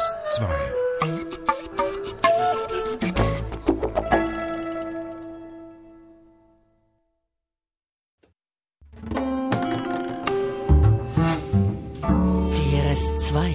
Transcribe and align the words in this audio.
DRS2. 0.00 0.48
DRS2. 12.54 13.54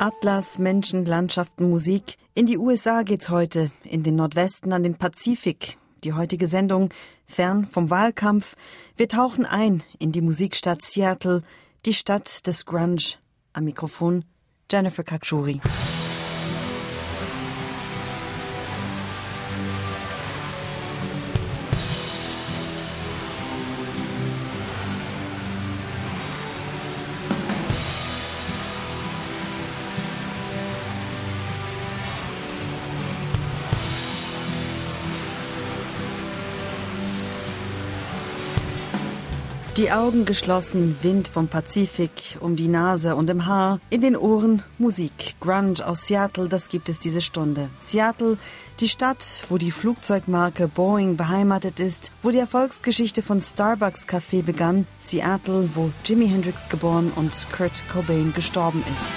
Atlas, 0.00 0.58
Menschen, 0.58 1.04
Landschaften, 1.04 1.70
Musik. 1.70 2.16
In 2.34 2.46
die 2.46 2.58
USA 2.58 3.02
geht's 3.02 3.28
heute, 3.28 3.70
in 3.84 4.02
den 4.02 4.16
Nordwesten 4.16 4.72
an 4.72 4.82
den 4.82 4.96
Pazifik. 4.96 5.78
Die 6.02 6.12
heutige 6.12 6.48
Sendung, 6.48 6.90
fern 7.24 7.66
vom 7.66 7.90
Wahlkampf. 7.90 8.56
Wir 8.96 9.08
tauchen 9.08 9.46
ein 9.46 9.84
in 10.00 10.10
die 10.10 10.22
Musikstadt 10.22 10.82
Seattle, 10.82 11.42
die 11.84 11.94
Stadt 11.94 12.48
des 12.48 12.66
Grunge. 12.66 13.14
Am 13.52 13.64
Mikrofon 13.64 14.24
Jennifer 14.68 15.04
Kakshuri. 15.04 15.95
Die 39.76 39.92
Augen 39.92 40.24
geschlossen, 40.24 40.96
Wind 41.02 41.28
vom 41.28 41.48
Pazifik 41.48 42.38
um 42.40 42.56
die 42.56 42.66
Nase 42.66 43.14
und 43.14 43.28
im 43.28 43.44
Haar, 43.44 43.78
in 43.90 44.00
den 44.00 44.16
Ohren 44.16 44.62
Musik. 44.78 45.34
Grunge 45.38 45.86
aus 45.86 46.06
Seattle, 46.06 46.48
das 46.48 46.70
gibt 46.70 46.88
es 46.88 46.98
diese 46.98 47.20
Stunde. 47.20 47.68
Seattle, 47.78 48.38
die 48.80 48.88
Stadt, 48.88 49.44
wo 49.50 49.58
die 49.58 49.70
Flugzeugmarke 49.70 50.68
Boeing 50.68 51.18
beheimatet 51.18 51.78
ist, 51.78 52.10
wo 52.22 52.30
die 52.30 52.38
Erfolgsgeschichte 52.38 53.20
von 53.20 53.38
Starbucks 53.38 54.08
Café 54.08 54.42
begann. 54.42 54.86
Seattle, 54.98 55.68
wo 55.74 55.90
Jimi 56.06 56.26
Hendrix 56.26 56.70
geboren 56.70 57.12
und 57.14 57.46
Kurt 57.54 57.84
Cobain 57.92 58.32
gestorben 58.32 58.82
ist. 58.94 59.12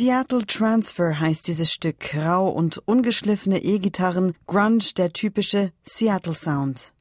Seattle 0.00 0.46
Transfer 0.46 1.20
heißt 1.20 1.46
dieses 1.46 1.70
Stück. 1.70 2.14
Rau 2.16 2.48
und 2.48 2.78
ungeschliffene 2.88 3.62
E-Gitarren, 3.62 4.32
Grunge, 4.46 4.94
der 4.96 5.12
typische 5.12 5.72
Seattle 5.84 6.32
Sound. 6.32 6.94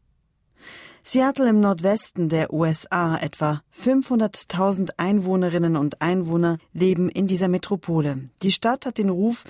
Seattle 1.02 1.48
im 1.48 1.62
Nordwesten 1.62 2.28
der 2.28 2.52
USA, 2.52 3.16
etwa 3.16 3.62
500.000 3.74 4.90
Einwohnerinnen 4.98 5.78
und 5.78 6.02
Einwohner 6.02 6.58
leben 6.74 7.08
in 7.08 7.26
dieser 7.26 7.48
Metropole. 7.48 8.28
Die 8.42 8.52
Stadt 8.52 8.86
hat 8.86 8.98
den 8.98 9.10
Ruf, 9.10 9.46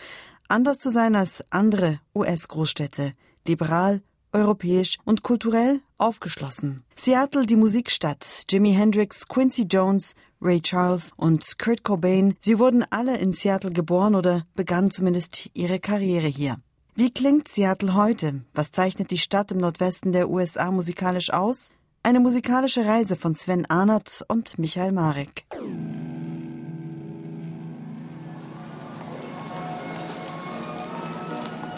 anders 0.48 0.78
zu 0.78 0.92
sein 0.92 1.16
als 1.16 1.44
andere 1.50 2.00
US-Großstädte, 2.14 3.14
liberal, 3.48 4.04
europäisch 4.34 4.98
und 5.06 5.24
kulturell 5.24 5.82
aufgeschlossen. 5.98 6.84
Seattle 6.96 7.46
die 7.46 7.56
Musikstadt. 7.56 8.44
Jimi 8.50 8.74
Hendrix, 8.74 9.28
Quincy 9.28 9.64
Jones, 9.64 10.16
Ray 10.42 10.62
Charles 10.62 11.12
und 11.18 11.60
Kurt 11.60 11.84
Cobain, 11.84 12.36
sie 12.40 12.60
wurden 12.60 12.86
alle 12.90 13.18
in 13.18 13.34
Seattle 13.34 13.72
geboren 13.72 14.16
oder 14.16 14.46
begannen 14.56 14.92
zumindest 14.92 15.50
ihre 15.54 15.80
Karriere 15.80 16.28
hier. 16.28 16.58
Wie 16.96 17.12
klingt 17.12 17.48
Seattle 17.48 17.94
heute? 17.94 18.42
Was 18.54 18.72
zeichnet 18.72 19.12
die 19.12 19.18
Stadt 19.18 19.52
im 19.52 19.60
Nordwesten 19.60 20.12
der 20.12 20.30
USA 20.30 20.72
musikalisch 20.72 21.32
aus? 21.32 21.70
Eine 22.04 22.20
musikalische 22.20 22.86
Reise 22.86 23.16
von 23.16 23.36
Sven 23.36 23.66
Arnert 23.70 24.24
und 24.28 24.58
Michael 24.58 24.92
Marek. 24.92 25.46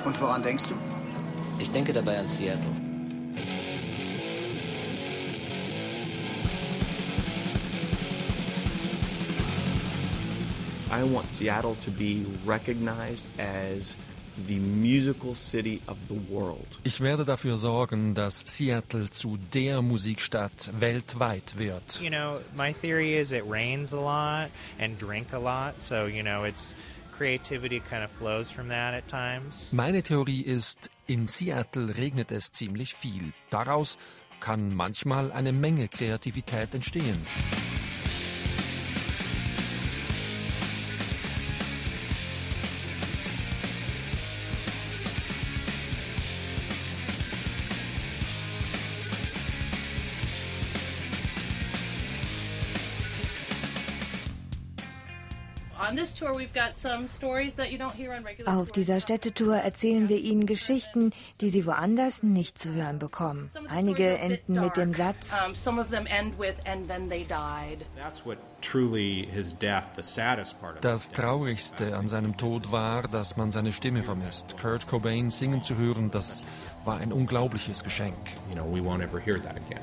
Und 0.05 0.19
woran 0.19 0.43
denkst 0.43 0.69
du? 0.69 0.90
Ich 1.61 1.69
denke 1.69 1.93
dabei 1.93 2.17
an 2.17 2.27
Seattle. 2.27 2.71
I 10.91 11.03
want 11.03 11.29
Seattle 11.29 11.75
to 11.81 11.91
be 11.91 12.25
recognized 12.47 13.27
as 13.37 13.95
the 14.47 14.57
musical 14.59 15.35
city 15.35 15.81
of 15.87 15.97
the 16.09 16.15
world. 16.33 16.79
Ich 16.83 16.99
werde 16.99 17.25
dafür 17.25 17.57
sorgen, 17.57 18.15
dass 18.15 18.43
Seattle 18.47 19.11
zu 19.11 19.37
der 19.53 19.83
Musikstadt 19.83 20.71
weltweit 20.79 21.59
wird. 21.59 22.01
You 22.01 22.09
know, 22.09 22.39
my 22.55 22.73
theory 22.73 23.17
is 23.17 23.31
it 23.31 23.43
rains 23.47 23.93
a 23.93 23.99
lot 23.99 24.49
and 24.79 24.97
drink 24.97 25.31
a 25.31 25.37
lot, 25.37 25.79
so 25.79 26.07
you 26.07 26.23
know, 26.23 26.43
it's 26.43 26.75
creativity 27.15 27.79
kind 27.79 28.03
of 28.03 28.09
flows 28.17 28.49
from 28.49 28.67
that 28.69 28.95
at 28.95 29.07
times. 29.07 29.71
Meine 29.73 30.01
Theorie 30.01 30.41
ist, 30.41 30.89
in 31.11 31.27
Seattle 31.27 31.97
regnet 31.97 32.31
es 32.31 32.53
ziemlich 32.53 32.95
viel. 32.95 33.33
Daraus 33.49 33.97
kann 34.39 34.73
manchmal 34.73 35.33
eine 35.33 35.51
Menge 35.51 35.89
Kreativität 35.89 36.73
entstehen. 36.73 37.25
Auf 58.45 58.71
dieser 58.71 58.99
Städtetour 58.99 59.55
erzählen 59.55 60.09
wir 60.09 60.17
Ihnen 60.17 60.45
Geschichten, 60.45 61.11
die 61.41 61.49
Sie 61.49 61.65
woanders 61.65 62.23
nicht 62.23 62.59
zu 62.59 62.73
hören 62.73 62.99
bekommen. 62.99 63.49
Einige 63.69 64.17
enden 64.17 64.59
mit 64.59 64.77
dem 64.77 64.93
Satz, 64.93 65.31
das 70.81 71.11
Traurigste 71.11 71.97
an 71.97 72.07
seinem 72.07 72.37
Tod 72.37 72.71
war, 72.71 73.03
dass 73.03 73.37
man 73.37 73.51
seine 73.51 73.73
Stimme 73.73 74.03
vermisst. 74.03 74.55
Kurt 74.61 74.87
Cobain 74.87 75.31
singen 75.31 75.61
zu 75.63 75.77
hören, 75.77 76.11
das 76.11 76.43
war 76.85 76.97
ein 76.97 77.11
unglaubliches 77.11 77.83
Geschenk. 77.83 78.15
You 78.49 78.55
know, 78.55 78.65
we 78.65 78.81
won't 78.81 79.03
ever 79.03 79.19
hear 79.19 79.41
that 79.41 79.55
again. 79.55 79.81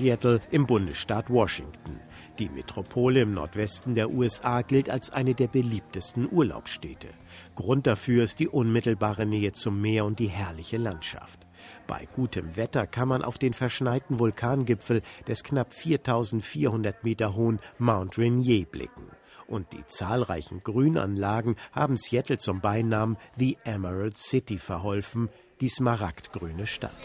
Seattle 0.00 0.40
im 0.50 0.66
Bundesstaat 0.66 1.28
Washington. 1.28 2.00
Die 2.38 2.48
Metropole 2.48 3.20
im 3.20 3.34
Nordwesten 3.34 3.94
der 3.94 4.10
USA 4.10 4.62
gilt 4.62 4.88
als 4.88 5.10
eine 5.10 5.34
der 5.34 5.48
beliebtesten 5.48 6.26
Urlaubsstädte. 6.32 7.08
Grund 7.54 7.86
dafür 7.86 8.24
ist 8.24 8.38
die 8.38 8.48
unmittelbare 8.48 9.26
Nähe 9.26 9.52
zum 9.52 9.78
Meer 9.78 10.06
und 10.06 10.18
die 10.18 10.28
herrliche 10.28 10.78
Landschaft. 10.78 11.46
Bei 11.86 12.08
gutem 12.16 12.56
Wetter 12.56 12.86
kann 12.86 13.08
man 13.08 13.22
auf 13.22 13.36
den 13.36 13.52
verschneiten 13.52 14.18
Vulkangipfel 14.18 15.02
des 15.28 15.42
knapp 15.44 15.74
4400 15.74 17.04
Meter 17.04 17.34
hohen 17.34 17.58
Mount 17.78 18.16
Rainier 18.16 18.64
blicken. 18.64 19.04
Und 19.48 19.70
die 19.74 19.86
zahlreichen 19.86 20.62
Grünanlagen 20.62 21.56
haben 21.72 21.98
Seattle 21.98 22.38
zum 22.38 22.62
Beinamen 22.62 23.18
The 23.36 23.58
Emerald 23.64 24.16
City 24.16 24.56
verholfen, 24.56 25.28
die 25.60 25.68
smaragdgrüne 25.68 26.66
Stadt. 26.66 26.96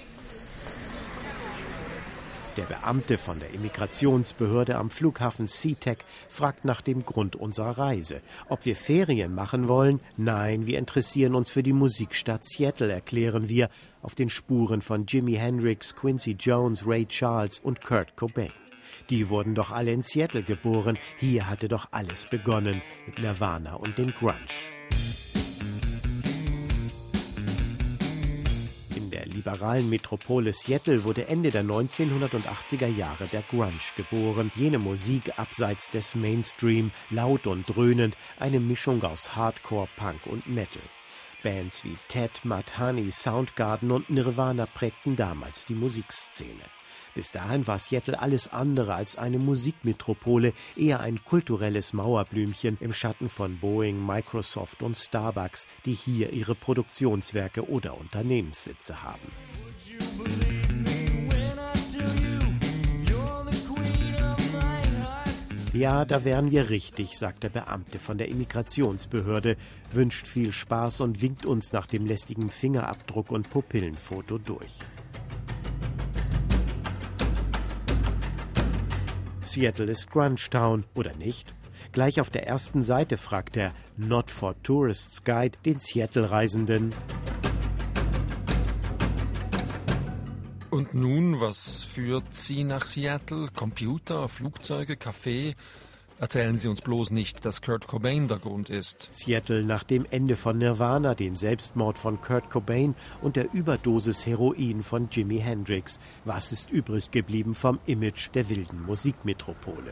Der 2.57 2.63
Beamte 2.63 3.17
von 3.17 3.39
der 3.39 3.53
Immigrationsbehörde 3.53 4.77
am 4.77 4.89
Flughafen 4.89 5.45
SeaTac 5.45 6.05
fragt 6.29 6.63
nach 6.63 6.79
dem 6.79 7.03
Grund 7.05 7.35
unserer 7.35 7.77
Reise. 7.77 8.21
Ob 8.47 8.65
wir 8.65 8.77
Ferien 8.77 9.35
machen 9.35 9.67
wollen? 9.67 9.99
Nein, 10.15 10.65
wir 10.65 10.79
interessieren 10.79 11.35
uns 11.35 11.51
für 11.51 11.63
die 11.63 11.73
Musikstadt 11.73 12.45
Seattle, 12.45 12.89
erklären 12.89 13.49
wir, 13.49 13.69
auf 14.01 14.15
den 14.15 14.29
Spuren 14.29 14.81
von 14.81 15.05
Jimi 15.05 15.33
Hendrix, 15.33 15.95
Quincy 15.95 16.37
Jones, 16.39 16.87
Ray 16.87 17.05
Charles 17.05 17.59
und 17.59 17.83
Kurt 17.83 18.15
Cobain. 18.15 18.53
Die 19.09 19.27
wurden 19.27 19.53
doch 19.53 19.71
alle 19.71 19.91
in 19.91 20.01
Seattle 20.01 20.43
geboren. 20.43 20.97
Hier 21.17 21.49
hatte 21.49 21.67
doch 21.67 21.89
alles 21.91 22.25
begonnen 22.25 22.81
mit 23.05 23.19
Nirvana 23.19 23.73
und 23.75 23.97
dem 23.97 24.11
Grunge. 24.11 24.39
Liberalen 29.23 29.89
Metropole 29.89 30.51
Seattle 30.51 31.05
wurde 31.05 31.27
Ende 31.27 31.49
der 31.51 31.63
1980er 31.63 32.87
Jahre 32.87 33.27
der 33.27 33.41
Grunge 33.43 33.71
geboren. 33.95 34.51
Jene 34.55 34.79
Musik 34.79 35.39
abseits 35.39 35.89
des 35.91 36.15
Mainstream, 36.15 36.91
laut 37.09 37.47
und 37.47 37.65
dröhnend, 37.65 38.17
eine 38.37 38.59
Mischung 38.59 39.01
aus 39.03 39.35
Hardcore, 39.35 39.87
Punk 39.95 40.25
und 40.25 40.47
Metal. 40.47 40.81
Bands 41.41 41.83
wie 41.83 41.95
Ted, 42.09 42.31
Honey, 42.79 43.11
Soundgarden 43.11 43.91
und 43.91 44.09
Nirvana 44.09 44.65
prägten 44.65 45.15
damals 45.15 45.65
die 45.65 45.75
Musikszene. 45.75 46.63
Bis 47.15 47.31
dahin 47.31 47.65
war 47.65 47.79
Seattle 47.79 48.19
alles 48.19 48.51
andere 48.51 48.93
als 48.93 49.17
eine 49.17 49.39
Musikmetropole, 49.39 50.53
eher 50.75 50.99
ein 50.99 51.23
kulturelles 51.23 51.93
Mauerblümchen 51.93 52.77
im 52.81 52.91
Schatten 52.91 53.29
von 53.29 53.57
Boeing, 53.57 54.05
Microsoft 54.05 54.83
und 54.83 54.97
Starbucks, 54.97 55.65
die 55.85 55.93
hier 55.93 56.33
ihre 56.33 56.55
Produktionswerke 56.55 57.69
oder 57.69 57.97
Unternehmenssitze 57.97 59.01
haben. 59.01 59.31
Ja, 65.71 66.05
da 66.05 66.23
wären 66.23 66.51
wir 66.51 66.69
richtig, 66.69 67.17
sagt 67.17 67.43
der 67.43 67.49
Beamte 67.49 67.99
von 67.99 68.17
der 68.17 68.29
Immigrationsbehörde, 68.29 69.57
wünscht 69.91 70.25
viel 70.25 70.53
Spaß 70.53 71.01
und 71.01 71.21
winkt 71.21 71.45
uns 71.45 71.73
nach 71.73 71.85
dem 71.85 72.05
lästigen 72.05 72.49
Fingerabdruck 72.49 73.29
und 73.31 73.49
Pupillenfoto 73.49 74.37
durch. 74.37 74.71
Seattle 79.45 79.91
ist 79.91 80.09
Grunge 80.09 80.35
Town, 80.49 80.85
oder 80.95 81.15
nicht? 81.15 81.53
Gleich 81.91 82.19
auf 82.19 82.29
der 82.29 82.47
ersten 82.47 82.83
Seite 82.83 83.17
fragt 83.17 83.55
der 83.55 83.73
Not 83.95 84.31
for 84.31 84.61
Tourists 84.63 85.23
Guide 85.23 85.57
den 85.65 85.79
Seattle-Reisenden. 85.79 86.93
Und 90.71 90.93
nun, 90.93 91.39
was 91.39 91.85
führt 91.85 92.33
Sie 92.33 92.63
nach 92.65 92.83
Seattle? 92.83 93.47
Computer, 93.55 94.27
Flugzeuge, 94.27 94.97
Kaffee? 94.97 95.55
Erzählen 96.17 96.55
Sie 96.55 96.69
uns 96.69 96.81
bloß 96.81 97.11
nicht, 97.11 97.45
dass 97.45 97.61
Kurt 97.61 97.87
Cobain 97.87 98.29
der 98.29 98.39
Grund 98.39 98.69
ist. 98.69 99.09
Seattle 99.11 99.65
nach 99.65 99.83
dem 99.83 100.05
Ende 100.11 100.37
von 100.37 100.57
Nirvana, 100.57 101.13
dem 101.13 101.35
Selbstmord 101.35 101.97
von 101.97 102.21
Kurt 102.21 102.49
Cobain 102.49 102.95
und 103.21 103.35
der 103.35 103.53
Überdosis 103.53 104.25
Heroin 104.25 104.81
von 104.81 105.09
Jimi 105.11 105.39
Hendrix. 105.39 105.99
Was 106.23 106.53
ist 106.53 106.71
übrig 106.71 107.11
geblieben 107.11 107.53
vom 107.53 107.79
Image 107.85 108.29
der 108.33 108.49
wilden 108.49 108.85
Musikmetropole? 108.85 109.91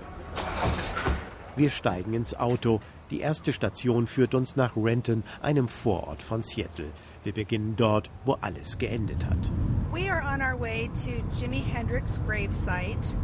Wir 1.57 1.69
steigen 1.69 2.13
ins 2.13 2.33
Auto. 2.33 2.79
Die 3.11 3.19
erste 3.19 3.51
Station 3.51 4.07
führt 4.07 4.33
uns 4.33 4.55
nach 4.55 4.77
Renton, 4.77 5.23
einem 5.41 5.67
Vorort 5.67 6.21
von 6.21 6.41
Seattle. 6.41 6.91
Wir 7.23 7.33
beginnen 7.33 7.75
dort, 7.75 8.09
wo 8.23 8.37
alles 8.39 8.77
geendet 8.77 9.25
hat. 9.25 9.51
We 9.91 10.09
are 10.09 10.23
on 10.23 10.41
our 10.41 10.59
way 10.59 10.89
to 11.03 11.11
Jimi 11.37 11.61
Hendrix 11.61 12.19
gravesite. 12.25 13.17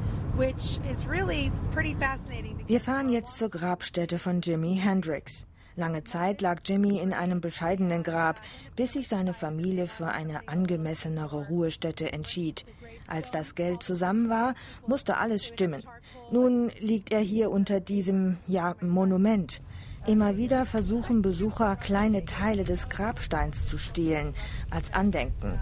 Wir 2.67 2.79
fahren 2.79 3.09
jetzt 3.09 3.37
zur 3.37 3.49
Grabstätte 3.49 4.19
von 4.19 4.39
Jimi 4.39 4.77
Hendrix. 4.77 5.45
Lange 5.75 6.05
Zeit 6.05 6.39
lag 6.39 6.61
Jimmy 6.63 6.99
in 6.99 7.11
einem 7.11 7.41
bescheidenen 7.41 8.03
Grab, 8.03 8.39
bis 8.77 8.93
sich 8.93 9.09
seine 9.09 9.33
Familie 9.33 9.85
für 9.87 10.07
eine 10.07 10.47
angemessenere 10.47 11.47
Ruhestätte 11.47 12.13
entschied. 12.13 12.65
Als 13.07 13.31
das 13.31 13.53
Geld 13.53 13.83
zusammen 13.83 14.29
war, 14.29 14.55
musste 14.87 15.17
alles 15.17 15.45
stimmen. 15.45 15.83
Nun 16.31 16.71
liegt 16.79 17.11
er 17.11 17.19
hier 17.19 17.51
unter 17.51 17.81
diesem, 17.81 18.37
ja, 18.47 18.77
Monument. 18.79 19.61
Immer 20.07 20.37
wieder 20.37 20.65
versuchen 20.65 21.21
Besucher, 21.21 21.75
kleine 21.75 22.23
Teile 22.23 22.63
des 22.63 22.87
Grabsteins 22.87 23.67
zu 23.67 23.77
stehlen, 23.77 24.33
als 24.69 24.93
Andenken. 24.93 25.59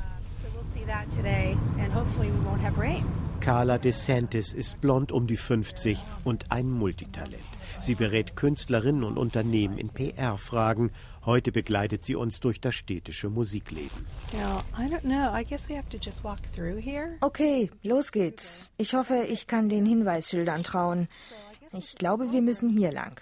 Carla 3.41 3.77
DeSantis 3.77 4.53
ist 4.53 4.79
blond 4.79 5.11
um 5.11 5.27
die 5.27 5.35
50 5.35 6.03
und 6.23 6.49
ein 6.49 6.69
Multitalent. 6.69 7.43
Sie 7.79 7.93
berät 7.93 8.37
Künstlerinnen 8.37 9.03
und 9.03 9.17
Unternehmen 9.17 9.77
in 9.77 9.89
PR-Fragen. 9.89 10.91
Heute 11.25 11.51
begleitet 11.51 12.05
sie 12.05 12.15
uns 12.15 12.39
durch 12.39 12.61
das 12.61 12.75
städtische 12.75 13.29
Musikleben. 13.29 14.05
Okay, 17.19 17.69
los 17.83 18.13
geht's. 18.13 18.71
Ich 18.77 18.93
hoffe, 18.93 19.25
ich 19.29 19.45
kann 19.45 19.67
den 19.67 19.85
Hinweisschildern 19.85 20.63
trauen. 20.63 21.09
Ich 21.73 21.95
glaube, 21.95 22.31
wir 22.31 22.41
müssen 22.41 22.69
hier 22.69 22.93
lang. 22.93 23.21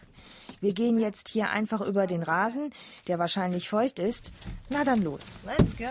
Wir 0.65 0.73
gehen 0.73 0.97
jetzt 0.97 1.29
hier 1.29 1.51
einfach 1.51 1.79
über 1.79 2.07
den 2.07 2.23
Rasen, 2.23 2.71
der 3.07 3.19
wahrscheinlich 3.19 3.69
feucht 3.69 3.99
ist. 3.99 4.31
Na 4.67 4.83
dann 4.83 5.03
los. 5.03 5.21
Let's 5.45 5.77
go. 5.77 5.85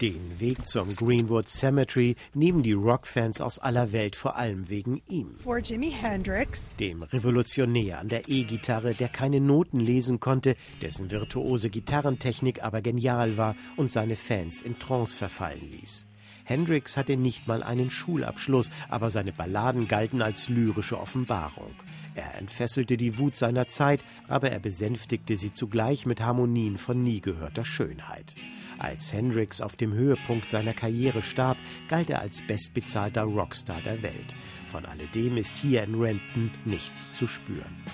Den 0.00 0.40
Weg 0.40 0.68
zum 0.68 0.96
Greenwood 0.96 1.48
Cemetery 1.48 2.16
nehmen 2.34 2.64
die 2.64 2.72
Rockfans 2.72 3.40
aus 3.40 3.60
aller 3.60 3.92
Welt 3.92 4.16
vor 4.16 4.34
allem 4.34 4.68
wegen 4.68 5.00
ihm. 5.08 5.36
For 5.44 5.58
Jimi 5.58 5.92
Hendrix. 5.92 6.66
Dem 6.80 7.04
Revolutionär 7.04 8.00
an 8.00 8.08
der 8.08 8.28
E-Gitarre, 8.28 8.96
der 8.96 9.10
keine 9.10 9.40
Noten 9.40 9.78
lesen 9.78 10.18
konnte, 10.18 10.56
dessen 10.82 11.12
virtuose 11.12 11.70
Gitarrentechnik 11.70 12.64
aber 12.64 12.80
genial 12.80 13.36
war 13.36 13.54
und 13.76 13.92
seine 13.92 14.16
Fans 14.16 14.60
in 14.60 14.76
Trance 14.80 15.16
verfallen 15.16 15.70
ließ. 15.70 16.08
Hendrix 16.42 16.96
hatte 16.96 17.16
nicht 17.16 17.46
mal 17.46 17.62
einen 17.62 17.90
Schulabschluss, 17.90 18.70
aber 18.88 19.10
seine 19.10 19.30
Balladen 19.30 19.86
galten 19.86 20.20
als 20.20 20.48
lyrische 20.48 20.98
Offenbarung. 20.98 21.74
Er 22.16 22.34
entfesselte 22.36 22.96
die 22.96 23.18
Wut 23.18 23.36
seiner 23.36 23.68
Zeit, 23.68 24.02
aber 24.26 24.50
er 24.50 24.58
besänftigte 24.58 25.36
sie 25.36 25.52
zugleich 25.52 26.06
mit 26.06 26.22
Harmonien 26.22 26.78
von 26.78 27.02
nie 27.02 27.20
gehörter 27.20 27.66
Schönheit. 27.66 28.34
Als 28.78 29.12
Hendrix 29.12 29.60
auf 29.60 29.76
dem 29.76 29.92
Höhepunkt 29.92 30.48
seiner 30.48 30.72
Karriere 30.72 31.20
starb, 31.20 31.58
galt 31.88 32.08
er 32.08 32.20
als 32.20 32.40
bestbezahlter 32.46 33.24
Rockstar 33.24 33.82
der 33.82 34.02
Welt. 34.02 34.34
Von 34.64 34.86
alledem 34.86 35.36
ist 35.36 35.56
hier 35.56 35.82
in 35.82 35.94
Renton 36.00 36.50
nichts 36.64 37.12
zu 37.12 37.26
spüren. 37.26 37.84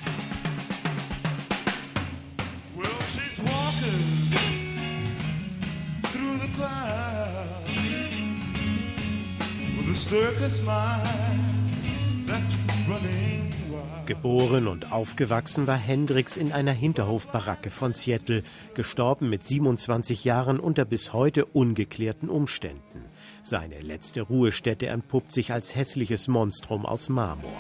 Well, 2.77 2.87
she's 3.13 3.41
walking 3.41 4.33
through 6.05 6.37
the 6.39 6.53
clouds 6.57 7.73
with 9.79 9.91
a 9.91 9.97
circus 9.97 10.63
mind 10.63 12.29
that's 12.29 12.55
running 12.89 13.42
Geboren 14.07 14.67
und 14.67 14.91
aufgewachsen 14.91 15.69
war 15.69 15.77
Hendrix 15.77 16.37
in 16.37 16.53
einer 16.53 16.73
Hinterhofbaracke 16.73 17.71
von 17.71 17.93
Seattle, 17.93 18.43
gestorben 18.75 19.31
mit 19.31 19.47
27 19.47 20.25
Jahren 20.25 20.59
unter 20.59 20.85
bis 20.85 21.13
heute 21.13 21.45
ungeklärten 21.45 22.29
Umständen. 22.29 23.05
Seine 23.43 23.81
letzte 23.81 24.23
Ruhestätte 24.23 24.89
entpuppt 24.89 25.31
sich 25.31 25.53
als 25.53 25.77
hässliches 25.77 26.27
Monstrum 26.27 26.85
aus 26.85 27.09
Marmor. 27.09 27.53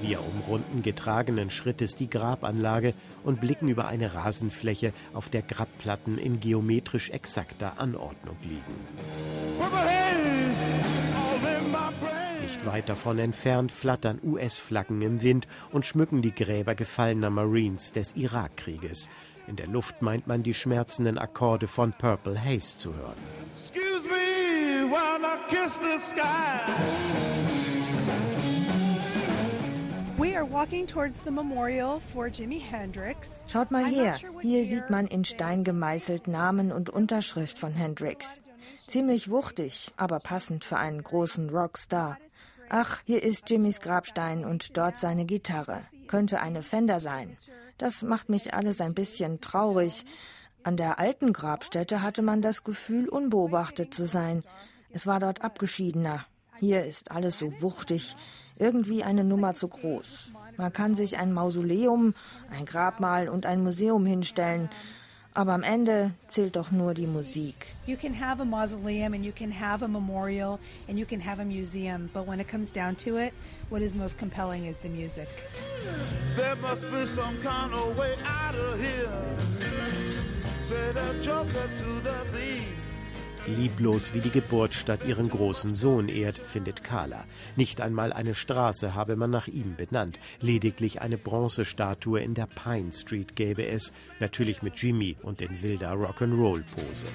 Wir 0.00 0.20
umrunden 0.20 0.82
getragenen 0.82 1.50
Schrittes 1.50 1.94
die 1.94 2.08
Grabanlage 2.08 2.94
und 3.22 3.40
blicken 3.40 3.68
über 3.68 3.86
eine 3.86 4.14
Rasenfläche, 4.14 4.94
auf 5.12 5.28
der 5.28 5.42
Grabplatten 5.42 6.16
in 6.16 6.40
geometrisch 6.40 7.10
exakter 7.10 7.78
Anordnung 7.78 8.36
liegen. 8.42 8.74
Nicht 12.50 12.66
weit 12.66 12.88
davon 12.88 13.20
entfernt 13.20 13.70
flattern 13.70 14.18
US-Flaggen 14.24 15.00
im 15.02 15.22
Wind 15.22 15.46
und 15.70 15.86
schmücken 15.86 16.20
die 16.20 16.34
Gräber 16.34 16.74
gefallener 16.74 17.30
Marines 17.30 17.92
des 17.92 18.16
Irakkrieges. 18.16 19.08
In 19.46 19.54
der 19.54 19.68
Luft 19.68 20.02
meint 20.02 20.26
man 20.26 20.42
die 20.42 20.52
schmerzenden 20.52 21.16
Akkorde 21.16 21.68
von 21.68 21.92
Purple 21.92 22.44
Haze 22.44 22.76
zu 22.76 22.92
hören. 22.92 23.14
Excuse 23.52 24.08
me 24.08 24.90
while 24.90 25.24
I 25.24 25.38
kiss 25.48 25.78
the 25.78 25.96
sky. 25.96 26.58
Schaut 33.46 33.70
mal 33.70 33.84
her, 33.86 34.16
hier 34.42 34.64
sieht 34.64 34.90
man 34.90 35.06
in 35.06 35.24
Stein 35.24 35.62
gemeißelt 35.62 36.26
Namen 36.26 36.72
und 36.72 36.90
Unterschrift 36.90 37.60
von 37.60 37.72
Hendrix. 37.72 38.40
Ziemlich 38.88 39.30
wuchtig, 39.30 39.92
aber 39.96 40.18
passend 40.18 40.64
für 40.64 40.78
einen 40.78 41.04
großen 41.04 41.50
Rockstar. 41.50 42.18
Ach, 42.72 43.00
hier 43.04 43.24
ist 43.24 43.50
Jimmys 43.50 43.80
Grabstein 43.80 44.44
und 44.44 44.76
dort 44.76 44.96
seine 44.96 45.24
Gitarre. 45.24 45.82
Könnte 46.06 46.40
eine 46.40 46.62
Fender 46.62 47.00
sein. 47.00 47.36
Das 47.78 48.02
macht 48.02 48.28
mich 48.28 48.54
alles 48.54 48.80
ein 48.80 48.94
bisschen 48.94 49.40
traurig. 49.40 50.04
An 50.62 50.76
der 50.76 51.00
alten 51.00 51.32
Grabstätte 51.32 52.00
hatte 52.00 52.22
man 52.22 52.42
das 52.42 52.62
Gefühl, 52.62 53.08
unbeobachtet 53.08 53.92
zu 53.92 54.06
sein. 54.06 54.44
Es 54.92 55.08
war 55.08 55.18
dort 55.18 55.42
abgeschiedener. 55.42 56.26
Hier 56.60 56.84
ist 56.84 57.10
alles 57.10 57.40
so 57.40 57.60
wuchtig, 57.60 58.16
irgendwie 58.56 59.02
eine 59.02 59.24
Nummer 59.24 59.54
zu 59.54 59.66
groß. 59.66 60.30
Man 60.56 60.72
kann 60.72 60.94
sich 60.94 61.18
ein 61.18 61.32
Mausoleum, 61.32 62.14
ein 62.52 62.66
Grabmal 62.66 63.28
und 63.28 63.46
ein 63.46 63.64
Museum 63.64 64.06
hinstellen, 64.06 64.70
aber 65.34 65.52
am 65.52 65.62
Ende 65.62 66.12
zählt 66.28 66.56
doch 66.56 66.70
nur 66.70 66.94
die 66.94 67.06
Musik. 67.06 67.74
You 67.86 67.96
can 67.96 68.14
have 68.14 68.40
a 68.40 68.44
mausoleum 68.44 69.14
and 69.14 69.24
you 69.24 69.32
can 69.32 69.52
have 69.52 69.84
a 69.84 69.88
memorial 69.88 70.58
and 70.88 70.98
you 70.98 71.06
can 71.06 71.20
have 71.20 71.40
a 71.40 71.44
museum, 71.44 72.10
but 72.12 72.26
when 72.26 72.40
it 72.40 72.48
comes 72.48 72.72
down 72.72 72.96
to 72.96 73.16
it, 73.16 73.32
what 73.68 73.82
is 73.82 73.94
most 73.94 74.18
compelling 74.18 74.66
is 74.66 74.78
the 74.78 74.88
music. 74.88 75.28
There 76.36 76.56
must 76.56 76.90
be 76.90 77.06
some 77.06 77.38
kind 77.40 77.72
of 77.72 77.96
way 77.96 78.16
out 78.26 78.54
of 78.54 78.80
here. 78.80 79.36
Say 80.58 80.92
the 80.92 81.16
joker 81.22 81.68
to 81.74 82.00
the 82.02 82.24
thief. 82.32 82.79
Lieblos 83.56 84.14
wie 84.14 84.20
die 84.20 84.30
Geburtsstadt 84.30 85.04
ihren 85.04 85.28
großen 85.28 85.74
Sohn 85.74 86.08
ehrt, 86.08 86.38
findet 86.38 86.82
Carla. 86.82 87.24
Nicht 87.56 87.80
einmal 87.80 88.12
eine 88.12 88.34
Straße 88.34 88.94
habe 88.94 89.16
man 89.16 89.30
nach 89.30 89.48
ihm 89.48 89.76
benannt. 89.76 90.18
Lediglich 90.40 91.00
eine 91.00 91.18
Bronzestatue 91.18 92.20
in 92.20 92.34
der 92.34 92.46
Pine 92.46 92.92
Street 92.92 93.36
gäbe 93.36 93.66
es, 93.66 93.92
natürlich 94.20 94.62
mit 94.62 94.76
Jimmy 94.76 95.16
und 95.22 95.40
in 95.40 95.62
wilder 95.62 95.92
Rock'n'Roll-Pose. 95.92 97.06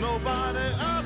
Nobody 0.00 0.58
is 0.58 1.03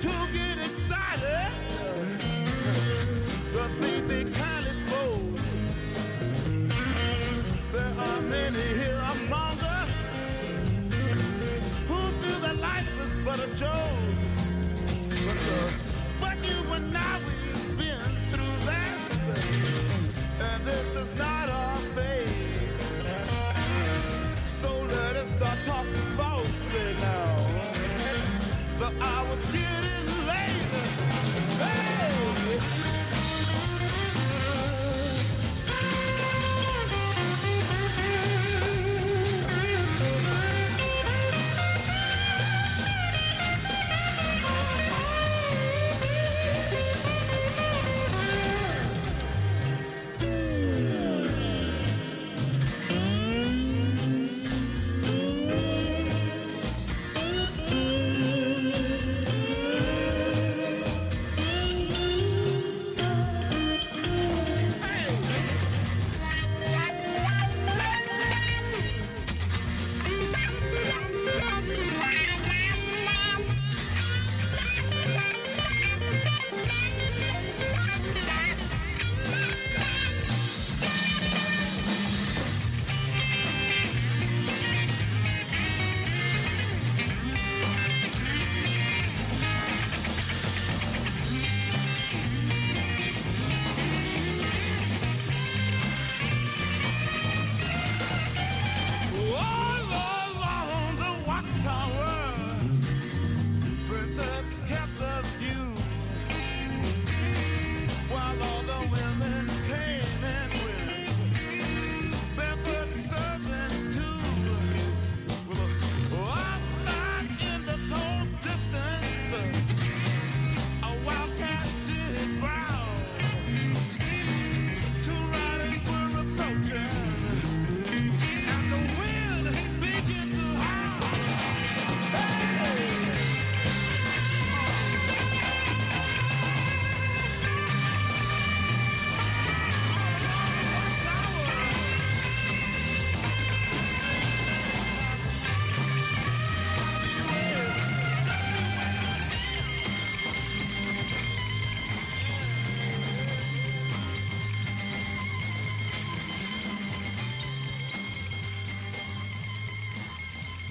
to 0.00 0.08
get 0.32 0.58
excited. 0.58 1.52
The 3.52 3.68
thing 3.80 4.08
they 4.08 4.24
kind 4.24 4.34
kindly 4.34 4.74
spoke. 4.74 5.40
There 7.72 7.94
are 8.06 8.20
many 8.20 8.60
here 8.60 9.02
among 9.16 9.58
us 9.60 9.94
who 11.88 11.98
feel 12.20 12.40
that 12.40 12.56
life 12.58 13.06
is 13.06 13.16
but 13.24 13.38
a 13.38 13.48
joke. 13.54 14.04
But, 15.26 15.42
uh, 15.56 15.70
but 16.20 16.36
you 16.44 16.72
and 16.74 16.96
I, 16.96 17.18
we've 17.26 17.78
been 17.78 18.12
through 18.30 18.56
that. 18.66 18.98
And 20.40 20.64
this 20.66 20.94
is 20.94 21.18
not 21.18 21.48
our 21.48 21.78
fate. 21.96 22.80
So 24.44 24.78
let 24.78 25.16
us 25.16 25.30
start 25.30 25.58
talking 25.64 26.16
falsely 26.18 26.96
now. 27.00 27.46
The 28.78 28.92
hour's 29.00 29.46
getting 29.46 29.85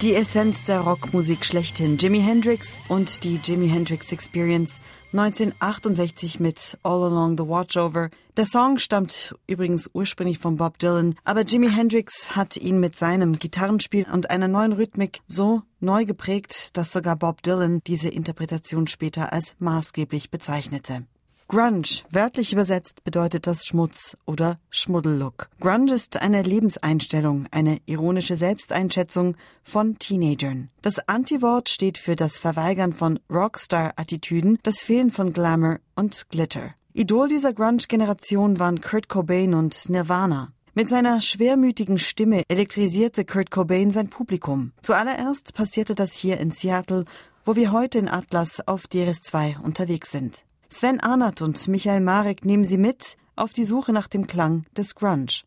Die 0.05 0.13
Essenz 0.13 0.65
der 0.65 0.81
Rockmusik 0.81 1.43
schlechthin. 1.43 1.97
Jimi 1.97 2.21
Hendrix 2.21 2.79
und 2.89 3.23
die 3.23 3.39
Jimi 3.43 3.67
Hendrix 3.67 4.11
Experience 4.11 4.79
1968 5.13 6.39
mit 6.39 6.77
All 6.83 7.05
Along 7.05 7.39
the 7.39 7.47
Watchover. 7.47 8.11
Der 8.37 8.45
Song 8.45 8.77
stammt 8.77 9.33
übrigens 9.47 9.89
ursprünglich 9.93 10.37
von 10.37 10.57
Bob 10.57 10.77
Dylan, 10.77 11.15
aber 11.23 11.41
Jimi 11.41 11.71
Hendrix 11.71 12.35
hat 12.35 12.55
ihn 12.55 12.79
mit 12.79 12.95
seinem 12.95 13.39
Gitarrenspiel 13.39 14.05
und 14.13 14.29
einer 14.29 14.47
neuen 14.47 14.73
Rhythmik 14.73 15.21
so 15.25 15.63
neu 15.79 16.05
geprägt, 16.05 16.77
dass 16.77 16.91
sogar 16.91 17.15
Bob 17.15 17.41
Dylan 17.41 17.81
diese 17.87 18.09
Interpretation 18.09 18.85
später 18.85 19.33
als 19.33 19.55
maßgeblich 19.57 20.29
bezeichnete. 20.29 21.01
Grunge, 21.47 22.01
wörtlich 22.09 22.53
übersetzt, 22.53 23.03
bedeutet 23.03 23.45
das 23.45 23.67
Schmutz 23.67 24.17
oder 24.25 24.55
Schmuddellook. 24.71 25.49
Grunge 25.59 25.93
ist 25.93 26.19
eine 26.19 26.41
Lebenseinstellung, 26.41 27.45
eine 27.51 27.77
ironische 27.85 28.35
Selbsteinschätzung 28.35 29.35
von 29.63 29.99
Teenagern. 29.99 30.69
Das 30.81 31.07
Antiwort 31.07 31.69
steht 31.69 31.99
für 31.99 32.15
das 32.15 32.39
Verweigern 32.39 32.93
von 32.93 33.19
Rockstar-Attitüden, 33.29 34.57
das 34.63 34.81
Fehlen 34.81 35.11
von 35.11 35.33
Glamour 35.33 35.79
und 35.95 36.29
Glitter. 36.29 36.73
Idol 36.93 37.29
dieser 37.29 37.53
Grunge-Generation 37.53 38.57
waren 38.57 38.81
Kurt 38.81 39.07
Cobain 39.07 39.53
und 39.53 39.89
Nirvana. 39.89 40.51
Mit 40.73 40.89
seiner 40.89 41.21
schwermütigen 41.21 41.99
Stimme 41.99 42.41
elektrisierte 42.47 43.23
Kurt 43.23 43.51
Cobain 43.51 43.91
sein 43.91 44.09
Publikum. 44.09 44.71
Zuallererst 44.81 45.53
passierte 45.53 45.93
das 45.93 46.13
hier 46.13 46.39
in 46.39 46.49
Seattle, 46.49 47.05
wo 47.45 47.55
wir 47.55 47.71
heute 47.71 47.99
in 47.99 48.09
Atlas 48.09 48.67
auf 48.67 48.85
DRS2 48.85 49.59
unterwegs 49.61 50.11
sind. 50.11 50.44
Sven 50.67 50.99
Arnert 50.99 51.41
und 51.41 51.67
Michael 51.67 52.01
Marek 52.01 52.43
nehmen 52.43 52.65
Sie 52.65 52.77
mit 52.77 53.17
auf 53.35 53.53
die 53.53 53.63
Suche 53.63 53.93
nach 53.93 54.07
dem 54.07 54.27
Klang 54.27 54.65
des 54.75 54.95
Grunge. 54.95 55.43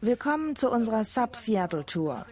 Willkommen 0.00 0.56
zu 0.56 0.70
unserer 0.70 1.04
Sub-Seattle 1.04 1.86
Tour. 1.86 2.26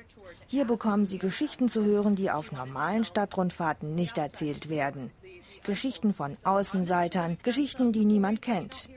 Hier 0.47 0.65
bekommen 0.65 1.07
Sie 1.07 1.19
Geschichten 1.19 1.69
zu 1.69 1.85
hören, 1.85 2.17
die 2.17 2.31
auf 2.31 2.53
normalen 2.53 3.05
Stadtrundfahrten 3.05 3.95
nicht 3.95 4.19
erzählt 4.19 4.69
werden. 4.69 5.11
Geschichten 5.65 6.13
von 6.13 6.37
Außenseitern, 6.45 7.39
Geschichten, 7.43 7.93
die 7.93 8.05
niemand 8.05 8.43
kennt. 8.43 8.91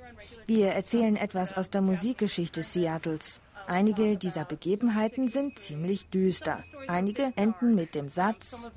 Wir 0.47 0.73
erzählen 0.73 1.15
etwas 1.15 1.55
aus 1.55 1.69
der 1.69 1.81
Musikgeschichte 1.81 2.63
Seattles 2.63 3.39
Einige 3.67 4.15
dieser 4.15 4.45
Begebenheiten 4.45 5.27
sind 5.27 5.59
ziemlich 5.59 6.09
düster. 6.09 6.61
Einige 6.87 7.33
enden 7.35 7.75
mit 7.75 7.95
dem 7.95 8.07
Satz, 8.07 8.71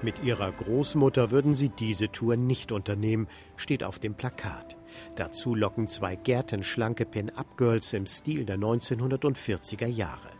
Mit 0.00 0.22
ihrer 0.22 0.52
Großmutter 0.52 1.32
würden 1.32 1.56
sie 1.56 1.70
diese 1.70 2.12
Tour 2.12 2.36
nicht 2.36 2.70
unternehmen, 2.70 3.26
steht 3.56 3.82
auf 3.82 3.98
dem 3.98 4.14
Plakat. 4.14 4.76
Dazu 5.16 5.56
locken 5.56 5.88
zwei 5.88 6.14
gärtenschlanke 6.14 7.04
Pin-Up-Girls 7.04 7.94
im 7.94 8.06
Stil 8.06 8.44
der 8.44 8.58
1940er 8.58 9.88
Jahre. 9.88 10.30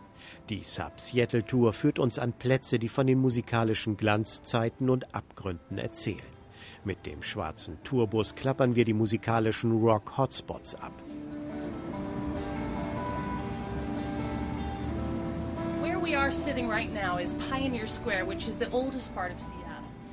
Die 0.49 0.63
Sub-Seattle-Tour 0.63 1.73
führt 1.73 1.99
uns 1.99 2.19
an 2.19 2.31
Plätze, 2.31 2.79
die 2.79 2.87
von 2.87 3.05
den 3.05 3.19
musikalischen 3.19 3.97
Glanzzeiten 3.97 4.89
und 4.89 5.13
Abgründen 5.13 5.77
erzählen. 5.77 6.34
Mit 6.85 7.03
dem 7.07 7.23
schwarzen 7.23 7.79
Tourbus 7.83 8.35
klappern 8.35 8.75
wir 8.75 8.85
die 8.85 8.93
musikalischen 8.93 9.71
Rock-Hotspots 9.71 10.75
ab. 10.75 10.93